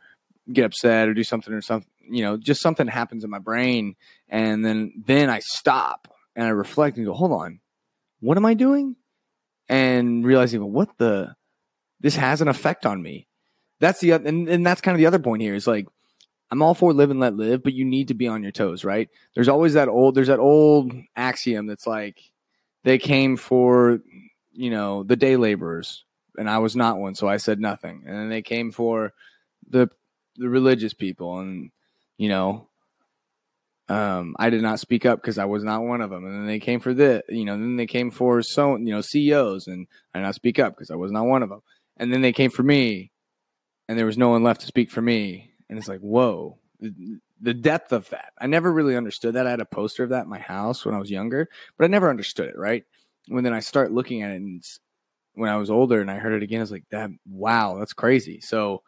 get 0.52 0.64
upset 0.64 1.08
or 1.08 1.14
do 1.14 1.24
something 1.24 1.52
or 1.52 1.60
something, 1.60 1.90
you 2.08 2.22
know, 2.22 2.36
just 2.36 2.62
something 2.62 2.86
happens 2.86 3.24
in 3.24 3.30
my 3.30 3.38
brain. 3.38 3.96
And 4.28 4.64
then, 4.64 5.02
then 5.06 5.30
I 5.30 5.40
stop 5.40 6.08
and 6.34 6.46
I 6.46 6.50
reflect 6.50 6.96
and 6.96 7.06
go, 7.06 7.12
hold 7.12 7.32
on, 7.32 7.60
what 8.20 8.36
am 8.36 8.46
I 8.46 8.54
doing? 8.54 8.96
And 9.68 10.24
realizing, 10.24 10.60
well, 10.60 10.70
what 10.70 10.98
the, 10.98 11.34
this 12.00 12.16
has 12.16 12.40
an 12.40 12.48
effect 12.48 12.86
on 12.86 13.02
me. 13.02 13.26
That's 13.80 14.00
the, 14.00 14.12
and, 14.12 14.48
and 14.48 14.64
that's 14.64 14.80
kind 14.80 14.94
of 14.94 14.98
the 14.98 15.06
other 15.06 15.18
point 15.18 15.42
here 15.42 15.54
is 15.54 15.66
like, 15.66 15.86
I'm 16.50 16.62
all 16.62 16.74
for 16.74 16.92
live 16.92 17.10
and 17.10 17.18
let 17.18 17.34
live, 17.34 17.64
but 17.64 17.74
you 17.74 17.84
need 17.84 18.08
to 18.08 18.14
be 18.14 18.28
on 18.28 18.42
your 18.42 18.52
toes, 18.52 18.84
right? 18.84 19.08
There's 19.34 19.48
always 19.48 19.74
that 19.74 19.88
old, 19.88 20.14
there's 20.14 20.28
that 20.28 20.38
old 20.38 20.92
axiom 21.16 21.66
that's 21.66 21.86
like, 21.86 22.20
they 22.84 22.98
came 22.98 23.36
for, 23.36 23.98
you 24.52 24.70
know, 24.70 25.02
the 25.02 25.16
day 25.16 25.36
laborers 25.36 26.04
and 26.38 26.48
I 26.48 26.58
was 26.58 26.76
not 26.76 26.98
one. 26.98 27.16
So 27.16 27.28
I 27.28 27.38
said 27.38 27.58
nothing. 27.58 28.04
And 28.06 28.16
then 28.16 28.28
they 28.28 28.42
came 28.42 28.70
for 28.70 29.12
the 29.68 29.88
the 30.36 30.48
religious 30.48 30.94
people, 30.94 31.38
and 31.38 31.70
you 32.18 32.28
know, 32.28 32.68
um, 33.88 34.34
I 34.38 34.50
did 34.50 34.62
not 34.62 34.80
speak 34.80 35.06
up 35.06 35.20
because 35.20 35.38
I 35.38 35.44
was 35.44 35.64
not 35.64 35.82
one 35.82 36.00
of 36.00 36.10
them. 36.10 36.24
And 36.24 36.34
then 36.34 36.46
they 36.46 36.58
came 36.58 36.80
for 36.80 36.94
this, 36.94 37.22
you 37.28 37.44
know, 37.44 37.52
then 37.52 37.76
they 37.76 37.86
came 37.86 38.10
for 38.10 38.42
so, 38.42 38.76
you 38.76 38.92
know, 38.92 39.00
CEOs, 39.00 39.66
and 39.66 39.86
I 40.14 40.18
did 40.18 40.24
not 40.24 40.34
speak 40.34 40.58
up 40.58 40.74
because 40.74 40.90
I 40.90 40.96
was 40.96 41.12
not 41.12 41.26
one 41.26 41.42
of 41.42 41.48
them. 41.48 41.62
And 41.96 42.12
then 42.12 42.22
they 42.22 42.32
came 42.32 42.50
for 42.50 42.62
me, 42.62 43.12
and 43.88 43.98
there 43.98 44.06
was 44.06 44.18
no 44.18 44.30
one 44.30 44.42
left 44.42 44.62
to 44.62 44.66
speak 44.66 44.90
for 44.90 45.02
me. 45.02 45.52
And 45.68 45.78
it's 45.78 45.88
like, 45.88 46.00
whoa, 46.00 46.58
the 47.40 47.54
depth 47.54 47.92
of 47.92 48.08
that. 48.10 48.32
I 48.38 48.46
never 48.46 48.72
really 48.72 48.96
understood 48.96 49.34
that. 49.34 49.46
I 49.46 49.50
had 49.50 49.60
a 49.60 49.66
poster 49.66 50.04
of 50.04 50.10
that 50.10 50.24
in 50.24 50.30
my 50.30 50.38
house 50.38 50.84
when 50.84 50.94
I 50.94 50.98
was 50.98 51.10
younger, 51.10 51.48
but 51.76 51.84
I 51.84 51.88
never 51.88 52.10
understood 52.10 52.48
it. 52.48 52.58
Right 52.58 52.84
when 53.28 53.44
then 53.44 53.52
I 53.52 53.60
start 53.60 53.92
looking 53.92 54.22
at 54.22 54.30
it, 54.30 54.36
and 54.36 54.64
when 55.34 55.50
I 55.50 55.56
was 55.56 55.70
older, 55.70 56.00
and 56.00 56.10
I 56.10 56.16
heard 56.16 56.32
it 56.32 56.42
again, 56.42 56.60
I 56.60 56.62
was 56.62 56.72
like, 56.72 56.88
that 56.90 57.10
wow, 57.28 57.76
that's 57.78 57.92
crazy. 57.92 58.40
So 58.40 58.82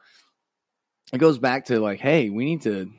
it 1.12 1.18
goes 1.18 1.38
back 1.38 1.66
to 1.66 1.80
like, 1.80 2.00
hey, 2.00 2.30
we 2.30 2.44
need 2.44 2.62
to 2.62 2.90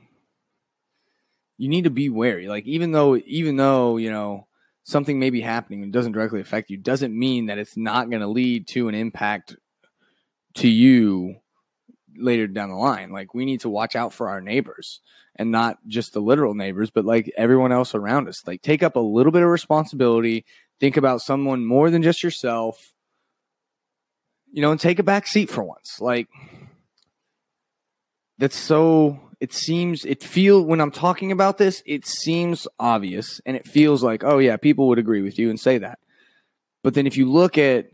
you 1.57 1.67
need 1.67 1.83
to 1.83 1.89
be 1.89 2.09
wary. 2.09 2.47
Like 2.47 2.65
even 2.65 2.91
though 2.91 3.17
even 3.17 3.57
though, 3.57 3.97
you 3.97 4.09
know, 4.09 4.47
something 4.83 5.19
may 5.19 5.29
be 5.29 5.41
happening 5.41 5.83
and 5.83 5.93
doesn't 5.93 6.13
directly 6.13 6.39
affect 6.39 6.69
you, 6.69 6.77
doesn't 6.77 7.17
mean 7.17 7.47
that 7.47 7.57
it's 7.57 7.77
not 7.77 8.09
going 8.09 8.21
to 8.21 8.27
lead 8.27 8.67
to 8.67 8.87
an 8.87 8.95
impact 8.95 9.55
to 10.55 10.67
you 10.67 11.35
later 12.17 12.47
down 12.47 12.69
the 12.69 12.75
line. 12.75 13.11
Like 13.11 13.33
we 13.33 13.45
need 13.45 13.61
to 13.61 13.69
watch 13.69 13.95
out 13.95 14.13
for 14.13 14.29
our 14.29 14.41
neighbors 14.41 15.01
and 15.35 15.51
not 15.51 15.77
just 15.87 16.13
the 16.13 16.21
literal 16.21 16.53
neighbors, 16.53 16.89
but 16.89 17.05
like 17.05 17.31
everyone 17.37 17.71
else 17.71 17.93
around 17.93 18.27
us. 18.27 18.45
Like 18.47 18.61
take 18.61 18.81
up 18.81 18.95
a 18.95 19.01
little 19.01 19.31
bit 19.31 19.43
of 19.43 19.49
responsibility, 19.49 20.45
think 20.79 20.97
about 20.97 21.21
someone 21.21 21.65
more 21.65 21.91
than 21.91 22.03
just 22.03 22.23
yourself. 22.23 22.93
You 24.51 24.63
know, 24.63 24.71
and 24.71 24.79
take 24.79 24.97
a 24.97 25.03
back 25.03 25.27
seat 25.27 25.49
for 25.49 25.63
once. 25.63 25.99
Like 26.01 26.27
that's 28.39 28.57
so 28.57 29.19
it 29.39 29.53
seems 29.53 30.05
it 30.05 30.23
feel 30.23 30.63
when 30.63 30.81
I'm 30.81 30.91
talking 30.91 31.31
about 31.31 31.57
this, 31.57 31.83
it 31.85 32.07
seems 32.07 32.67
obvious 32.79 33.39
and 33.45 33.55
it 33.55 33.67
feels 33.67 34.01
like, 34.01 34.23
oh 34.23 34.39
yeah, 34.39 34.57
people 34.57 34.87
would 34.87 34.99
agree 34.99 35.21
with 35.21 35.37
you 35.37 35.49
and 35.49 35.59
say 35.59 35.77
that. 35.77 35.99
But 36.83 36.93
then 36.93 37.05
if 37.05 37.17
you 37.17 37.29
look 37.29 37.57
at 37.57 37.91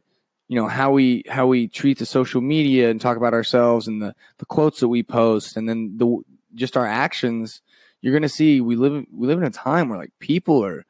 you 0.48 0.56
know 0.56 0.68
how 0.68 0.92
we 0.92 1.24
how 1.28 1.48
we 1.48 1.68
treat 1.68 1.98
the 1.98 2.06
social 2.06 2.40
media 2.40 2.90
and 2.90 3.02
talk 3.02 3.18
about 3.18 3.34
ourselves 3.34 3.88
and 3.88 4.02
the 4.02 4.16
the 4.38 4.46
quotes 4.46 4.80
that 4.80 4.88
we 4.88 5.02
post 5.02 5.58
and 5.58 5.68
then 5.68 5.98
the 5.98 6.22
just 6.54 6.78
our 6.78 6.86
actions, 6.86 7.62
you're 8.02 8.14
going 8.14 8.22
to 8.22 8.30
see 8.30 8.62
we 8.62 8.75
live 8.75 9.06
we 9.12 9.28
live 9.28 9.40
in 9.40 9.44
a 9.44 9.50
time 9.50 9.90
where 9.90 9.98
like 9.98 10.14
people 10.20 10.64
are 10.64 10.86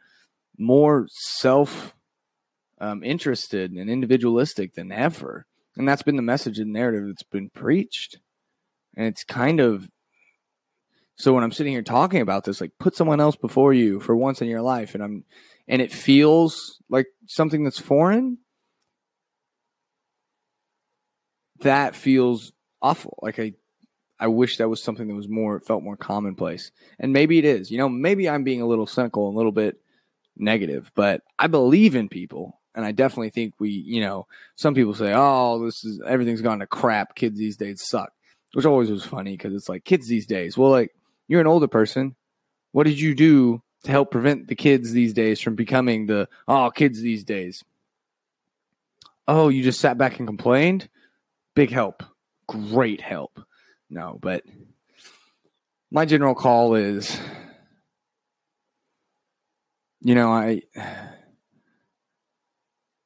more 0.57 1.07
self 1.09 1.95
um, 2.79 3.03
interested 3.03 3.71
and 3.71 3.89
individualistic 3.89 4.73
than 4.73 4.91
ever. 4.91 5.45
And 5.77 5.87
that's 5.87 6.03
been 6.03 6.17
the 6.17 6.21
message 6.21 6.59
and 6.59 6.71
narrative 6.71 7.07
that's 7.07 7.23
been 7.23 7.49
preached. 7.49 8.19
And 8.95 9.07
it's 9.07 9.23
kind 9.23 9.59
of 9.59 9.89
so 11.17 11.33
when 11.33 11.43
I'm 11.43 11.51
sitting 11.51 11.71
here 11.71 11.81
talking 11.81 12.21
about 12.21 12.43
this, 12.43 12.59
like 12.59 12.71
put 12.79 12.95
someone 12.95 13.21
else 13.21 13.35
before 13.37 13.73
you 13.73 13.99
for 13.99 14.15
once 14.15 14.41
in 14.41 14.47
your 14.47 14.61
life, 14.61 14.93
and 14.95 15.03
I'm 15.03 15.23
and 15.67 15.81
it 15.81 15.91
feels 15.91 16.81
like 16.89 17.07
something 17.27 17.63
that's 17.63 17.79
foreign. 17.79 18.39
That 21.61 21.95
feels 21.95 22.51
awful. 22.81 23.17
Like 23.21 23.39
I 23.39 23.53
I 24.19 24.27
wish 24.27 24.57
that 24.57 24.69
was 24.69 24.83
something 24.83 25.07
that 25.07 25.15
was 25.15 25.29
more 25.29 25.61
felt 25.61 25.83
more 25.83 25.97
commonplace. 25.97 26.71
And 26.99 27.13
maybe 27.13 27.37
it 27.37 27.45
is. 27.45 27.71
You 27.71 27.77
know, 27.77 27.89
maybe 27.89 28.29
I'm 28.29 28.43
being 28.43 28.61
a 28.61 28.67
little 28.67 28.87
cynical, 28.87 29.27
a 29.29 29.35
little 29.37 29.51
bit 29.51 29.77
negative, 30.37 30.91
but 30.95 31.21
I 31.39 31.47
believe 31.47 31.95
in 31.95 32.09
people. 32.09 32.59
And 32.75 32.85
I 32.85 32.91
definitely 32.91 33.29
think 33.29 33.53
we, 33.57 33.69
you 33.69 34.01
know, 34.01 34.27
some 34.55 34.73
people 34.73 34.93
say, 34.93 35.13
"Oh, 35.15 35.63
this 35.63 35.85
is 35.85 36.01
everything's 36.05 36.41
gone 36.41 36.59
to 36.59 36.67
crap. 36.67 37.15
Kids 37.15 37.39
these 37.39 37.55
days 37.55 37.81
suck," 37.87 38.11
which 38.55 38.65
always 38.65 38.89
was 38.89 39.03
funny 39.03 39.33
because 39.33 39.53
it's 39.53 39.67
like 39.67 39.83
kids 39.83 40.07
these 40.07 40.25
days. 40.25 40.57
Well, 40.57 40.71
like 40.71 40.95
you're 41.27 41.41
an 41.41 41.47
older 41.47 41.67
person. 41.67 42.15
What 42.71 42.85
did 42.85 42.97
you 42.97 43.13
do 43.13 43.61
to 43.83 43.91
help 43.91 44.11
prevent 44.11 44.47
the 44.47 44.55
kids 44.55 44.93
these 44.93 45.11
days 45.11 45.41
from 45.41 45.55
becoming 45.55 46.05
the 46.05 46.29
oh 46.47 46.71
kids 46.73 47.01
these 47.01 47.25
days? 47.25 47.65
Oh, 49.27 49.49
you 49.49 49.61
just 49.61 49.81
sat 49.81 49.97
back 49.97 50.19
and 50.19 50.27
complained. 50.27 50.87
Big 51.53 51.69
help, 51.69 52.01
great 52.47 53.01
help. 53.01 53.41
No, 53.89 54.17
but 54.21 54.43
my 55.91 56.05
general 56.05 56.33
call 56.33 56.75
is, 56.75 57.19
you 59.99 60.15
know, 60.15 60.31
I 60.31 60.61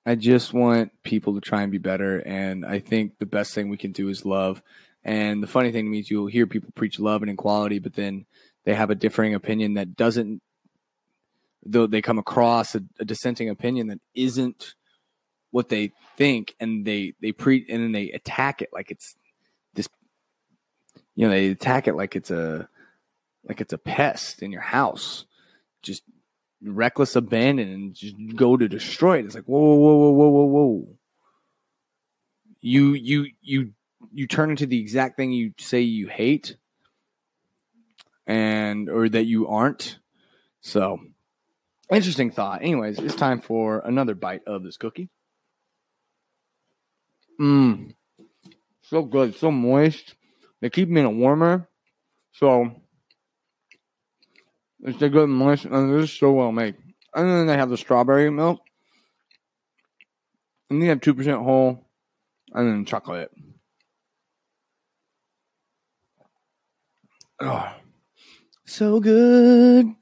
I 0.05 0.13
just 0.13 0.53
want 0.53 0.91
people 1.01 1.33
to 1.33 1.41
try 1.41 1.63
and 1.63 1.71
be 1.71 1.79
better. 1.79 2.19
And 2.19 2.63
I 2.63 2.77
think 2.77 3.17
the 3.17 3.25
best 3.25 3.55
thing 3.55 3.69
we 3.69 3.77
can 3.77 3.91
do 3.91 4.09
is 4.09 4.25
love. 4.25 4.61
And 5.09 5.41
the 5.41 5.47
funny 5.47 5.71
thing 5.71 5.91
to 5.91 5.97
is 5.97 6.11
you'll 6.11 6.27
hear 6.27 6.45
people 6.45 6.69
preach 6.75 6.99
love 6.99 7.23
and 7.23 7.31
equality, 7.31 7.79
but 7.79 7.95
then 7.95 8.27
they 8.63 8.75
have 8.75 8.91
a 8.91 8.95
differing 8.95 9.33
opinion 9.33 9.73
that 9.73 9.95
doesn't, 9.95 10.39
though 11.65 11.87
they 11.87 11.99
come 11.99 12.19
across 12.19 12.75
a, 12.75 12.83
a 12.99 13.05
dissenting 13.05 13.49
opinion 13.49 13.87
that 13.87 14.01
isn't 14.13 14.75
what 15.49 15.69
they 15.69 15.93
think, 16.15 16.53
and 16.59 16.85
they 16.85 17.15
they 17.23 17.31
pre 17.31 17.65
and 17.67 17.81
then 17.81 17.91
they 17.91 18.11
attack 18.11 18.61
it 18.61 18.69
like 18.71 18.91
it's 18.91 19.15
this, 19.73 19.89
you 21.15 21.25
know, 21.25 21.31
they 21.31 21.47
attack 21.47 21.87
it 21.87 21.95
like 21.95 22.15
it's 22.15 22.29
a 22.29 22.69
like 23.45 23.61
it's 23.61 23.73
a 23.73 23.79
pest 23.79 24.43
in 24.43 24.51
your 24.51 24.61
house. 24.61 25.25
Just 25.81 26.03
reckless 26.63 27.15
abandon 27.15 27.67
and 27.67 27.95
just 27.95 28.15
go 28.35 28.55
to 28.55 28.67
destroy 28.67 29.17
it. 29.17 29.25
It's 29.25 29.33
like 29.33 29.45
whoa, 29.45 29.59
whoa, 29.59 29.95
whoa, 29.95 30.11
whoa, 30.11 30.29
whoa, 30.29 30.45
whoa. 30.45 30.87
You 32.61 32.93
you 32.93 33.25
you 33.41 33.73
you 34.13 34.27
turn 34.27 34.49
into 34.49 34.65
the 34.65 34.79
exact 34.79 35.17
thing 35.17 35.31
you 35.31 35.53
say 35.57 35.81
you 35.81 36.07
hate, 36.07 36.55
and 38.27 38.89
or 38.89 39.09
that 39.09 39.25
you 39.25 39.47
aren't. 39.47 39.99
So 40.61 40.99
interesting 41.91 42.31
thought. 42.31 42.61
Anyways, 42.61 42.99
it's 42.99 43.15
time 43.15 43.41
for 43.41 43.79
another 43.79 44.15
bite 44.15 44.41
of 44.47 44.63
this 44.63 44.77
cookie. 44.77 45.09
Mmm, 47.39 47.93
so 48.81 49.03
good, 49.03 49.35
so 49.35 49.51
moist. 49.51 50.15
They 50.61 50.69
keep 50.69 50.89
me 50.89 50.99
in 50.99 51.05
a 51.05 51.11
warmer, 51.11 51.69
so 52.33 52.71
it's 54.81 55.01
a 55.01 55.09
good 55.09 55.29
moist, 55.29 55.65
and 55.65 55.93
this 55.93 56.09
is 56.09 56.17
so 56.17 56.31
well 56.31 56.51
made. 56.51 56.75
And 57.13 57.29
then 57.29 57.47
they 57.47 57.57
have 57.57 57.69
the 57.69 57.77
strawberry 57.77 58.29
milk. 58.29 58.61
And 60.69 60.81
they 60.81 60.87
have 60.87 60.99
2% 60.99 61.43
whole, 61.43 61.87
and 62.53 62.67
then 62.67 62.85
chocolate. 62.85 63.31
Oh, 67.41 67.73
so 68.65 68.99
good. 68.99 69.95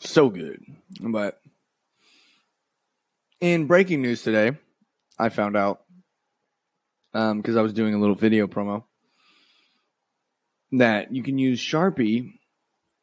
So 0.00 0.30
good. 0.30 0.64
But 1.00 1.40
in 3.40 3.66
breaking 3.66 4.02
news 4.02 4.22
today, 4.22 4.56
I 5.18 5.28
found 5.28 5.56
out 5.56 5.82
because 7.12 7.56
um, 7.56 7.58
I 7.58 7.62
was 7.62 7.72
doing 7.72 7.94
a 7.94 7.98
little 7.98 8.16
video 8.16 8.46
promo 8.46 8.84
that 10.72 11.12
you 11.12 11.22
can 11.22 11.38
use 11.38 11.60
Sharpie 11.60 12.32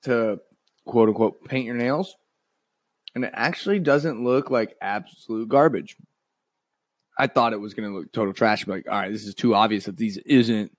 to 0.03 0.39
quote 0.85 1.09
unquote 1.09 1.45
paint 1.45 1.65
your 1.65 1.75
nails, 1.75 2.15
and 3.15 3.23
it 3.23 3.31
actually 3.33 3.79
doesn't 3.79 4.23
look 4.23 4.49
like 4.49 4.75
absolute 4.81 5.47
garbage. 5.47 5.95
I 7.17 7.27
thought 7.27 7.53
it 7.53 7.59
was 7.59 7.73
going 7.73 7.89
to 7.89 7.97
look 7.97 8.11
total 8.11 8.33
trash, 8.33 8.67
like, 8.67 8.87
all 8.87 8.99
right, 8.99 9.11
this 9.11 9.25
is 9.25 9.33
too 9.33 9.55
obvious 9.55 9.85
that 9.85 9.97
these 9.97 10.17
isn't 10.17 10.71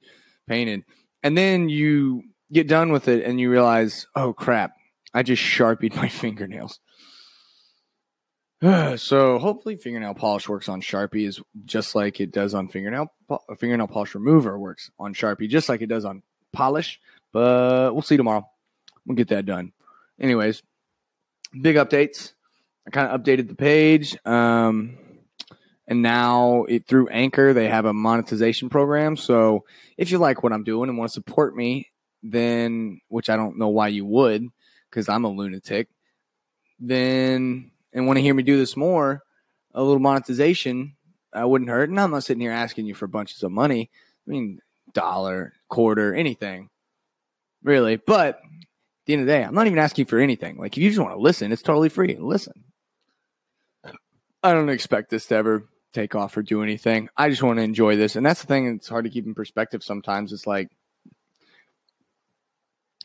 painted. 0.47 0.85
And 1.23 1.37
then 1.37 1.69
you 1.69 2.23
get 2.53 2.69
done 2.69 2.93
with 2.93 3.09
it 3.09 3.25
and 3.25 3.41
you 3.41 3.51
realize, 3.51 4.07
oh 4.15 4.33
crap, 4.33 4.73
I 5.13 5.23
just 5.23 5.43
sharpied 5.43 5.97
my 5.97 6.09
fingernails. 6.09 6.81
so 8.97 9.39
hopefully 9.39 9.77
fingernail 9.77 10.15
polish 10.15 10.49
works 10.49 10.69
on 10.69 10.81
Sharpie 10.81 11.27
is 11.27 11.41
just 11.65 11.95
like 11.95 12.21
it 12.21 12.33
does 12.33 12.55
on 12.55 12.67
fingernail 12.67 13.13
fingernail 13.57 13.87
polish 13.87 14.17
remover 14.17 14.59
works 14.59 14.91
on 14.99 15.15
Sharpie 15.15 15.49
just 15.49 15.69
like 15.69 15.81
it 15.81 15.89
does 15.89 16.05
on 16.05 16.23
polish, 16.53 17.01
but 17.33 17.93
we'll 17.93 18.03
see 18.03 18.17
tomorrow. 18.17 18.49
We'll 19.07 19.17
get 19.17 19.29
that 19.29 19.47
done. 19.47 19.73
Anyways, 20.21 20.63
big 21.61 21.77
updates. 21.77 22.33
I 22.87 22.91
kind 22.91 23.11
of 23.11 23.21
updated 23.21 23.49
the 23.49 23.55
page. 23.55 24.17
Um, 24.25 24.99
and 25.89 26.03
now 26.03 26.65
it 26.69 26.87
through 26.87 27.09
Anchor, 27.09 27.53
they 27.53 27.69
have 27.69 27.87
a 27.87 27.93
monetization 27.93 28.69
program. 28.69 29.17
So 29.17 29.65
if 29.97 30.13
you 30.13 30.19
like 30.19 30.43
what 30.43 30.53
I'm 30.53 30.63
doing 30.63 30.89
and 30.89 30.99
want 30.99 31.11
to 31.11 31.15
support 31.15 31.57
me, 31.57 31.91
then 32.23 33.01
which 33.09 33.31
I 33.31 33.37
don't 33.37 33.59
know 33.59 33.69
why 33.69 33.89
you 33.89 34.05
would, 34.05 34.47
because 34.91 35.09
I'm 35.09 35.25
a 35.25 35.29
lunatic, 35.29 35.89
then 36.79 37.71
and 37.93 38.07
want 38.07 38.19
to 38.19 38.23
hear 38.23 38.35
me 38.35 38.43
do 38.43 38.59
this 38.59 38.77
more, 38.77 39.23
a 39.75 39.83
little 39.83 39.99
monetization 39.99 40.95
I 41.33 41.45
wouldn't 41.47 41.71
hurt. 41.71 41.89
And 41.89 41.99
I'm 41.99 42.11
not 42.11 42.25
sitting 42.25 42.41
here 42.41 42.53
asking 42.53 42.87
you 42.87 42.95
for 42.95 43.07
bunches 43.07 43.43
of 43.43 43.51
money. 43.51 43.91
I 44.27 44.31
mean, 44.31 44.61
dollar, 44.93 45.55
quarter, 45.69 46.15
anything, 46.15 46.69
really. 47.63 47.97
But 47.97 48.37
at 48.37 48.43
the 49.07 49.15
end 49.15 49.23
of 49.23 49.27
the 49.27 49.33
day, 49.33 49.43
I'm 49.43 49.55
not 49.55 49.67
even 49.67 49.79
asking 49.79 50.05
for 50.07 50.19
anything. 50.19 50.59
Like, 50.59 50.77
if 50.77 50.83
you 50.83 50.91
just 50.91 51.01
want 51.01 51.15
to 51.15 51.21
listen, 51.21 51.51
it's 51.51 51.63
totally 51.63 51.89
free. 51.89 52.17
Listen. 52.19 52.65
I 54.43 54.53
don't 54.53 54.69
expect 54.69 55.11
this 55.11 55.27
to 55.27 55.35
ever 55.35 55.65
take 55.93 56.15
off 56.15 56.37
or 56.37 56.43
do 56.43 56.63
anything. 56.63 57.09
I 57.17 57.31
just 57.31 57.43
want 57.43 57.59
to 57.59 57.63
enjoy 57.63 57.97
this. 57.97 58.17
And 58.17 58.25
that's 58.25 58.41
the 58.41 58.47
thing 58.47 58.67
It's 58.67 58.89
hard 58.89 59.05
to 59.05 59.11
keep 59.11 59.27
in 59.27 59.35
perspective 59.35 59.83
sometimes. 59.83 60.33
It's 60.33 60.47
like, 60.47 60.71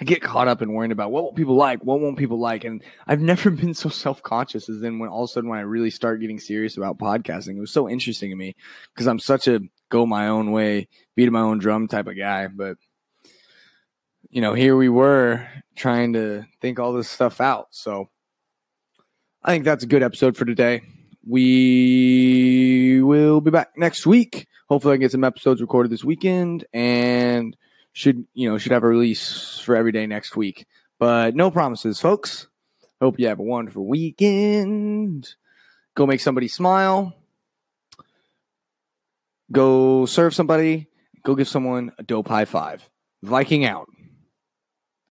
I 0.01 0.05
get 0.05 0.21
caught 0.21 0.47
up 0.47 0.61
in 0.61 0.73
worrying 0.73 0.91
about 0.91 1.11
what 1.11 1.23
will 1.23 1.33
people 1.33 1.55
like, 1.55 1.83
what 1.83 1.99
won't 1.99 2.17
people 2.17 2.39
like, 2.39 2.63
and 2.63 2.83
I've 3.07 3.21
never 3.21 3.49
been 3.51 3.73
so 3.73 3.89
self 3.89 4.21
conscious 4.21 4.67
as 4.67 4.81
then 4.81 4.99
when 4.99 5.09
all 5.09 5.23
of 5.23 5.29
a 5.29 5.33
sudden 5.33 5.49
when 5.49 5.59
I 5.59 5.63
really 5.63 5.91
start 5.91 6.19
getting 6.19 6.39
serious 6.39 6.77
about 6.77 6.97
podcasting, 6.97 7.57
it 7.57 7.61
was 7.61 7.71
so 7.71 7.87
interesting 7.87 8.29
to 8.31 8.35
me 8.35 8.55
because 8.93 9.07
I'm 9.07 9.19
such 9.19 9.47
a 9.47 9.61
go 9.89 10.05
my 10.05 10.27
own 10.27 10.51
way, 10.51 10.87
beat 11.15 11.31
my 11.31 11.41
own 11.41 11.59
drum 11.59 11.87
type 11.87 12.07
of 12.07 12.17
guy. 12.17 12.47
But 12.47 12.77
you 14.29 14.41
know, 14.41 14.55
here 14.55 14.75
we 14.75 14.89
were 14.89 15.47
trying 15.75 16.13
to 16.13 16.45
think 16.59 16.79
all 16.79 16.91
this 16.91 17.09
stuff 17.09 17.39
out. 17.39 17.67
So 17.69 18.09
I 19.43 19.51
think 19.51 19.63
that's 19.63 19.83
a 19.83 19.87
good 19.87 20.03
episode 20.03 20.35
for 20.35 20.45
today. 20.45 20.81
We 21.25 23.01
will 23.01 23.41
be 23.41 23.51
back 23.51 23.77
next 23.77 24.05
week. 24.05 24.47
Hopefully, 24.67 24.95
I 24.95 24.97
get 24.97 25.11
some 25.11 25.23
episodes 25.23 25.61
recorded 25.61 25.91
this 25.91 26.03
weekend 26.03 26.65
and 26.73 27.55
should 27.93 28.25
you 28.33 28.49
know 28.49 28.57
should 28.57 28.71
have 28.71 28.83
a 28.83 28.87
release 28.87 29.59
for 29.59 29.75
every 29.75 29.91
day 29.91 30.05
next 30.05 30.35
week. 30.35 30.65
But 30.99 31.35
no 31.35 31.51
promises, 31.51 31.99
folks. 31.99 32.47
Hope 33.01 33.19
you 33.19 33.27
have 33.27 33.39
a 33.39 33.43
wonderful 33.43 33.85
weekend. 33.85 35.35
Go 35.95 36.05
make 36.05 36.21
somebody 36.21 36.47
smile. 36.47 37.13
Go 39.51 40.05
serve 40.05 40.33
somebody. 40.33 40.87
Go 41.23 41.35
give 41.35 41.47
someone 41.47 41.91
a 41.99 42.03
dope 42.03 42.27
high 42.27 42.45
five. 42.45 42.89
Viking 43.21 43.63
out. 43.65 43.87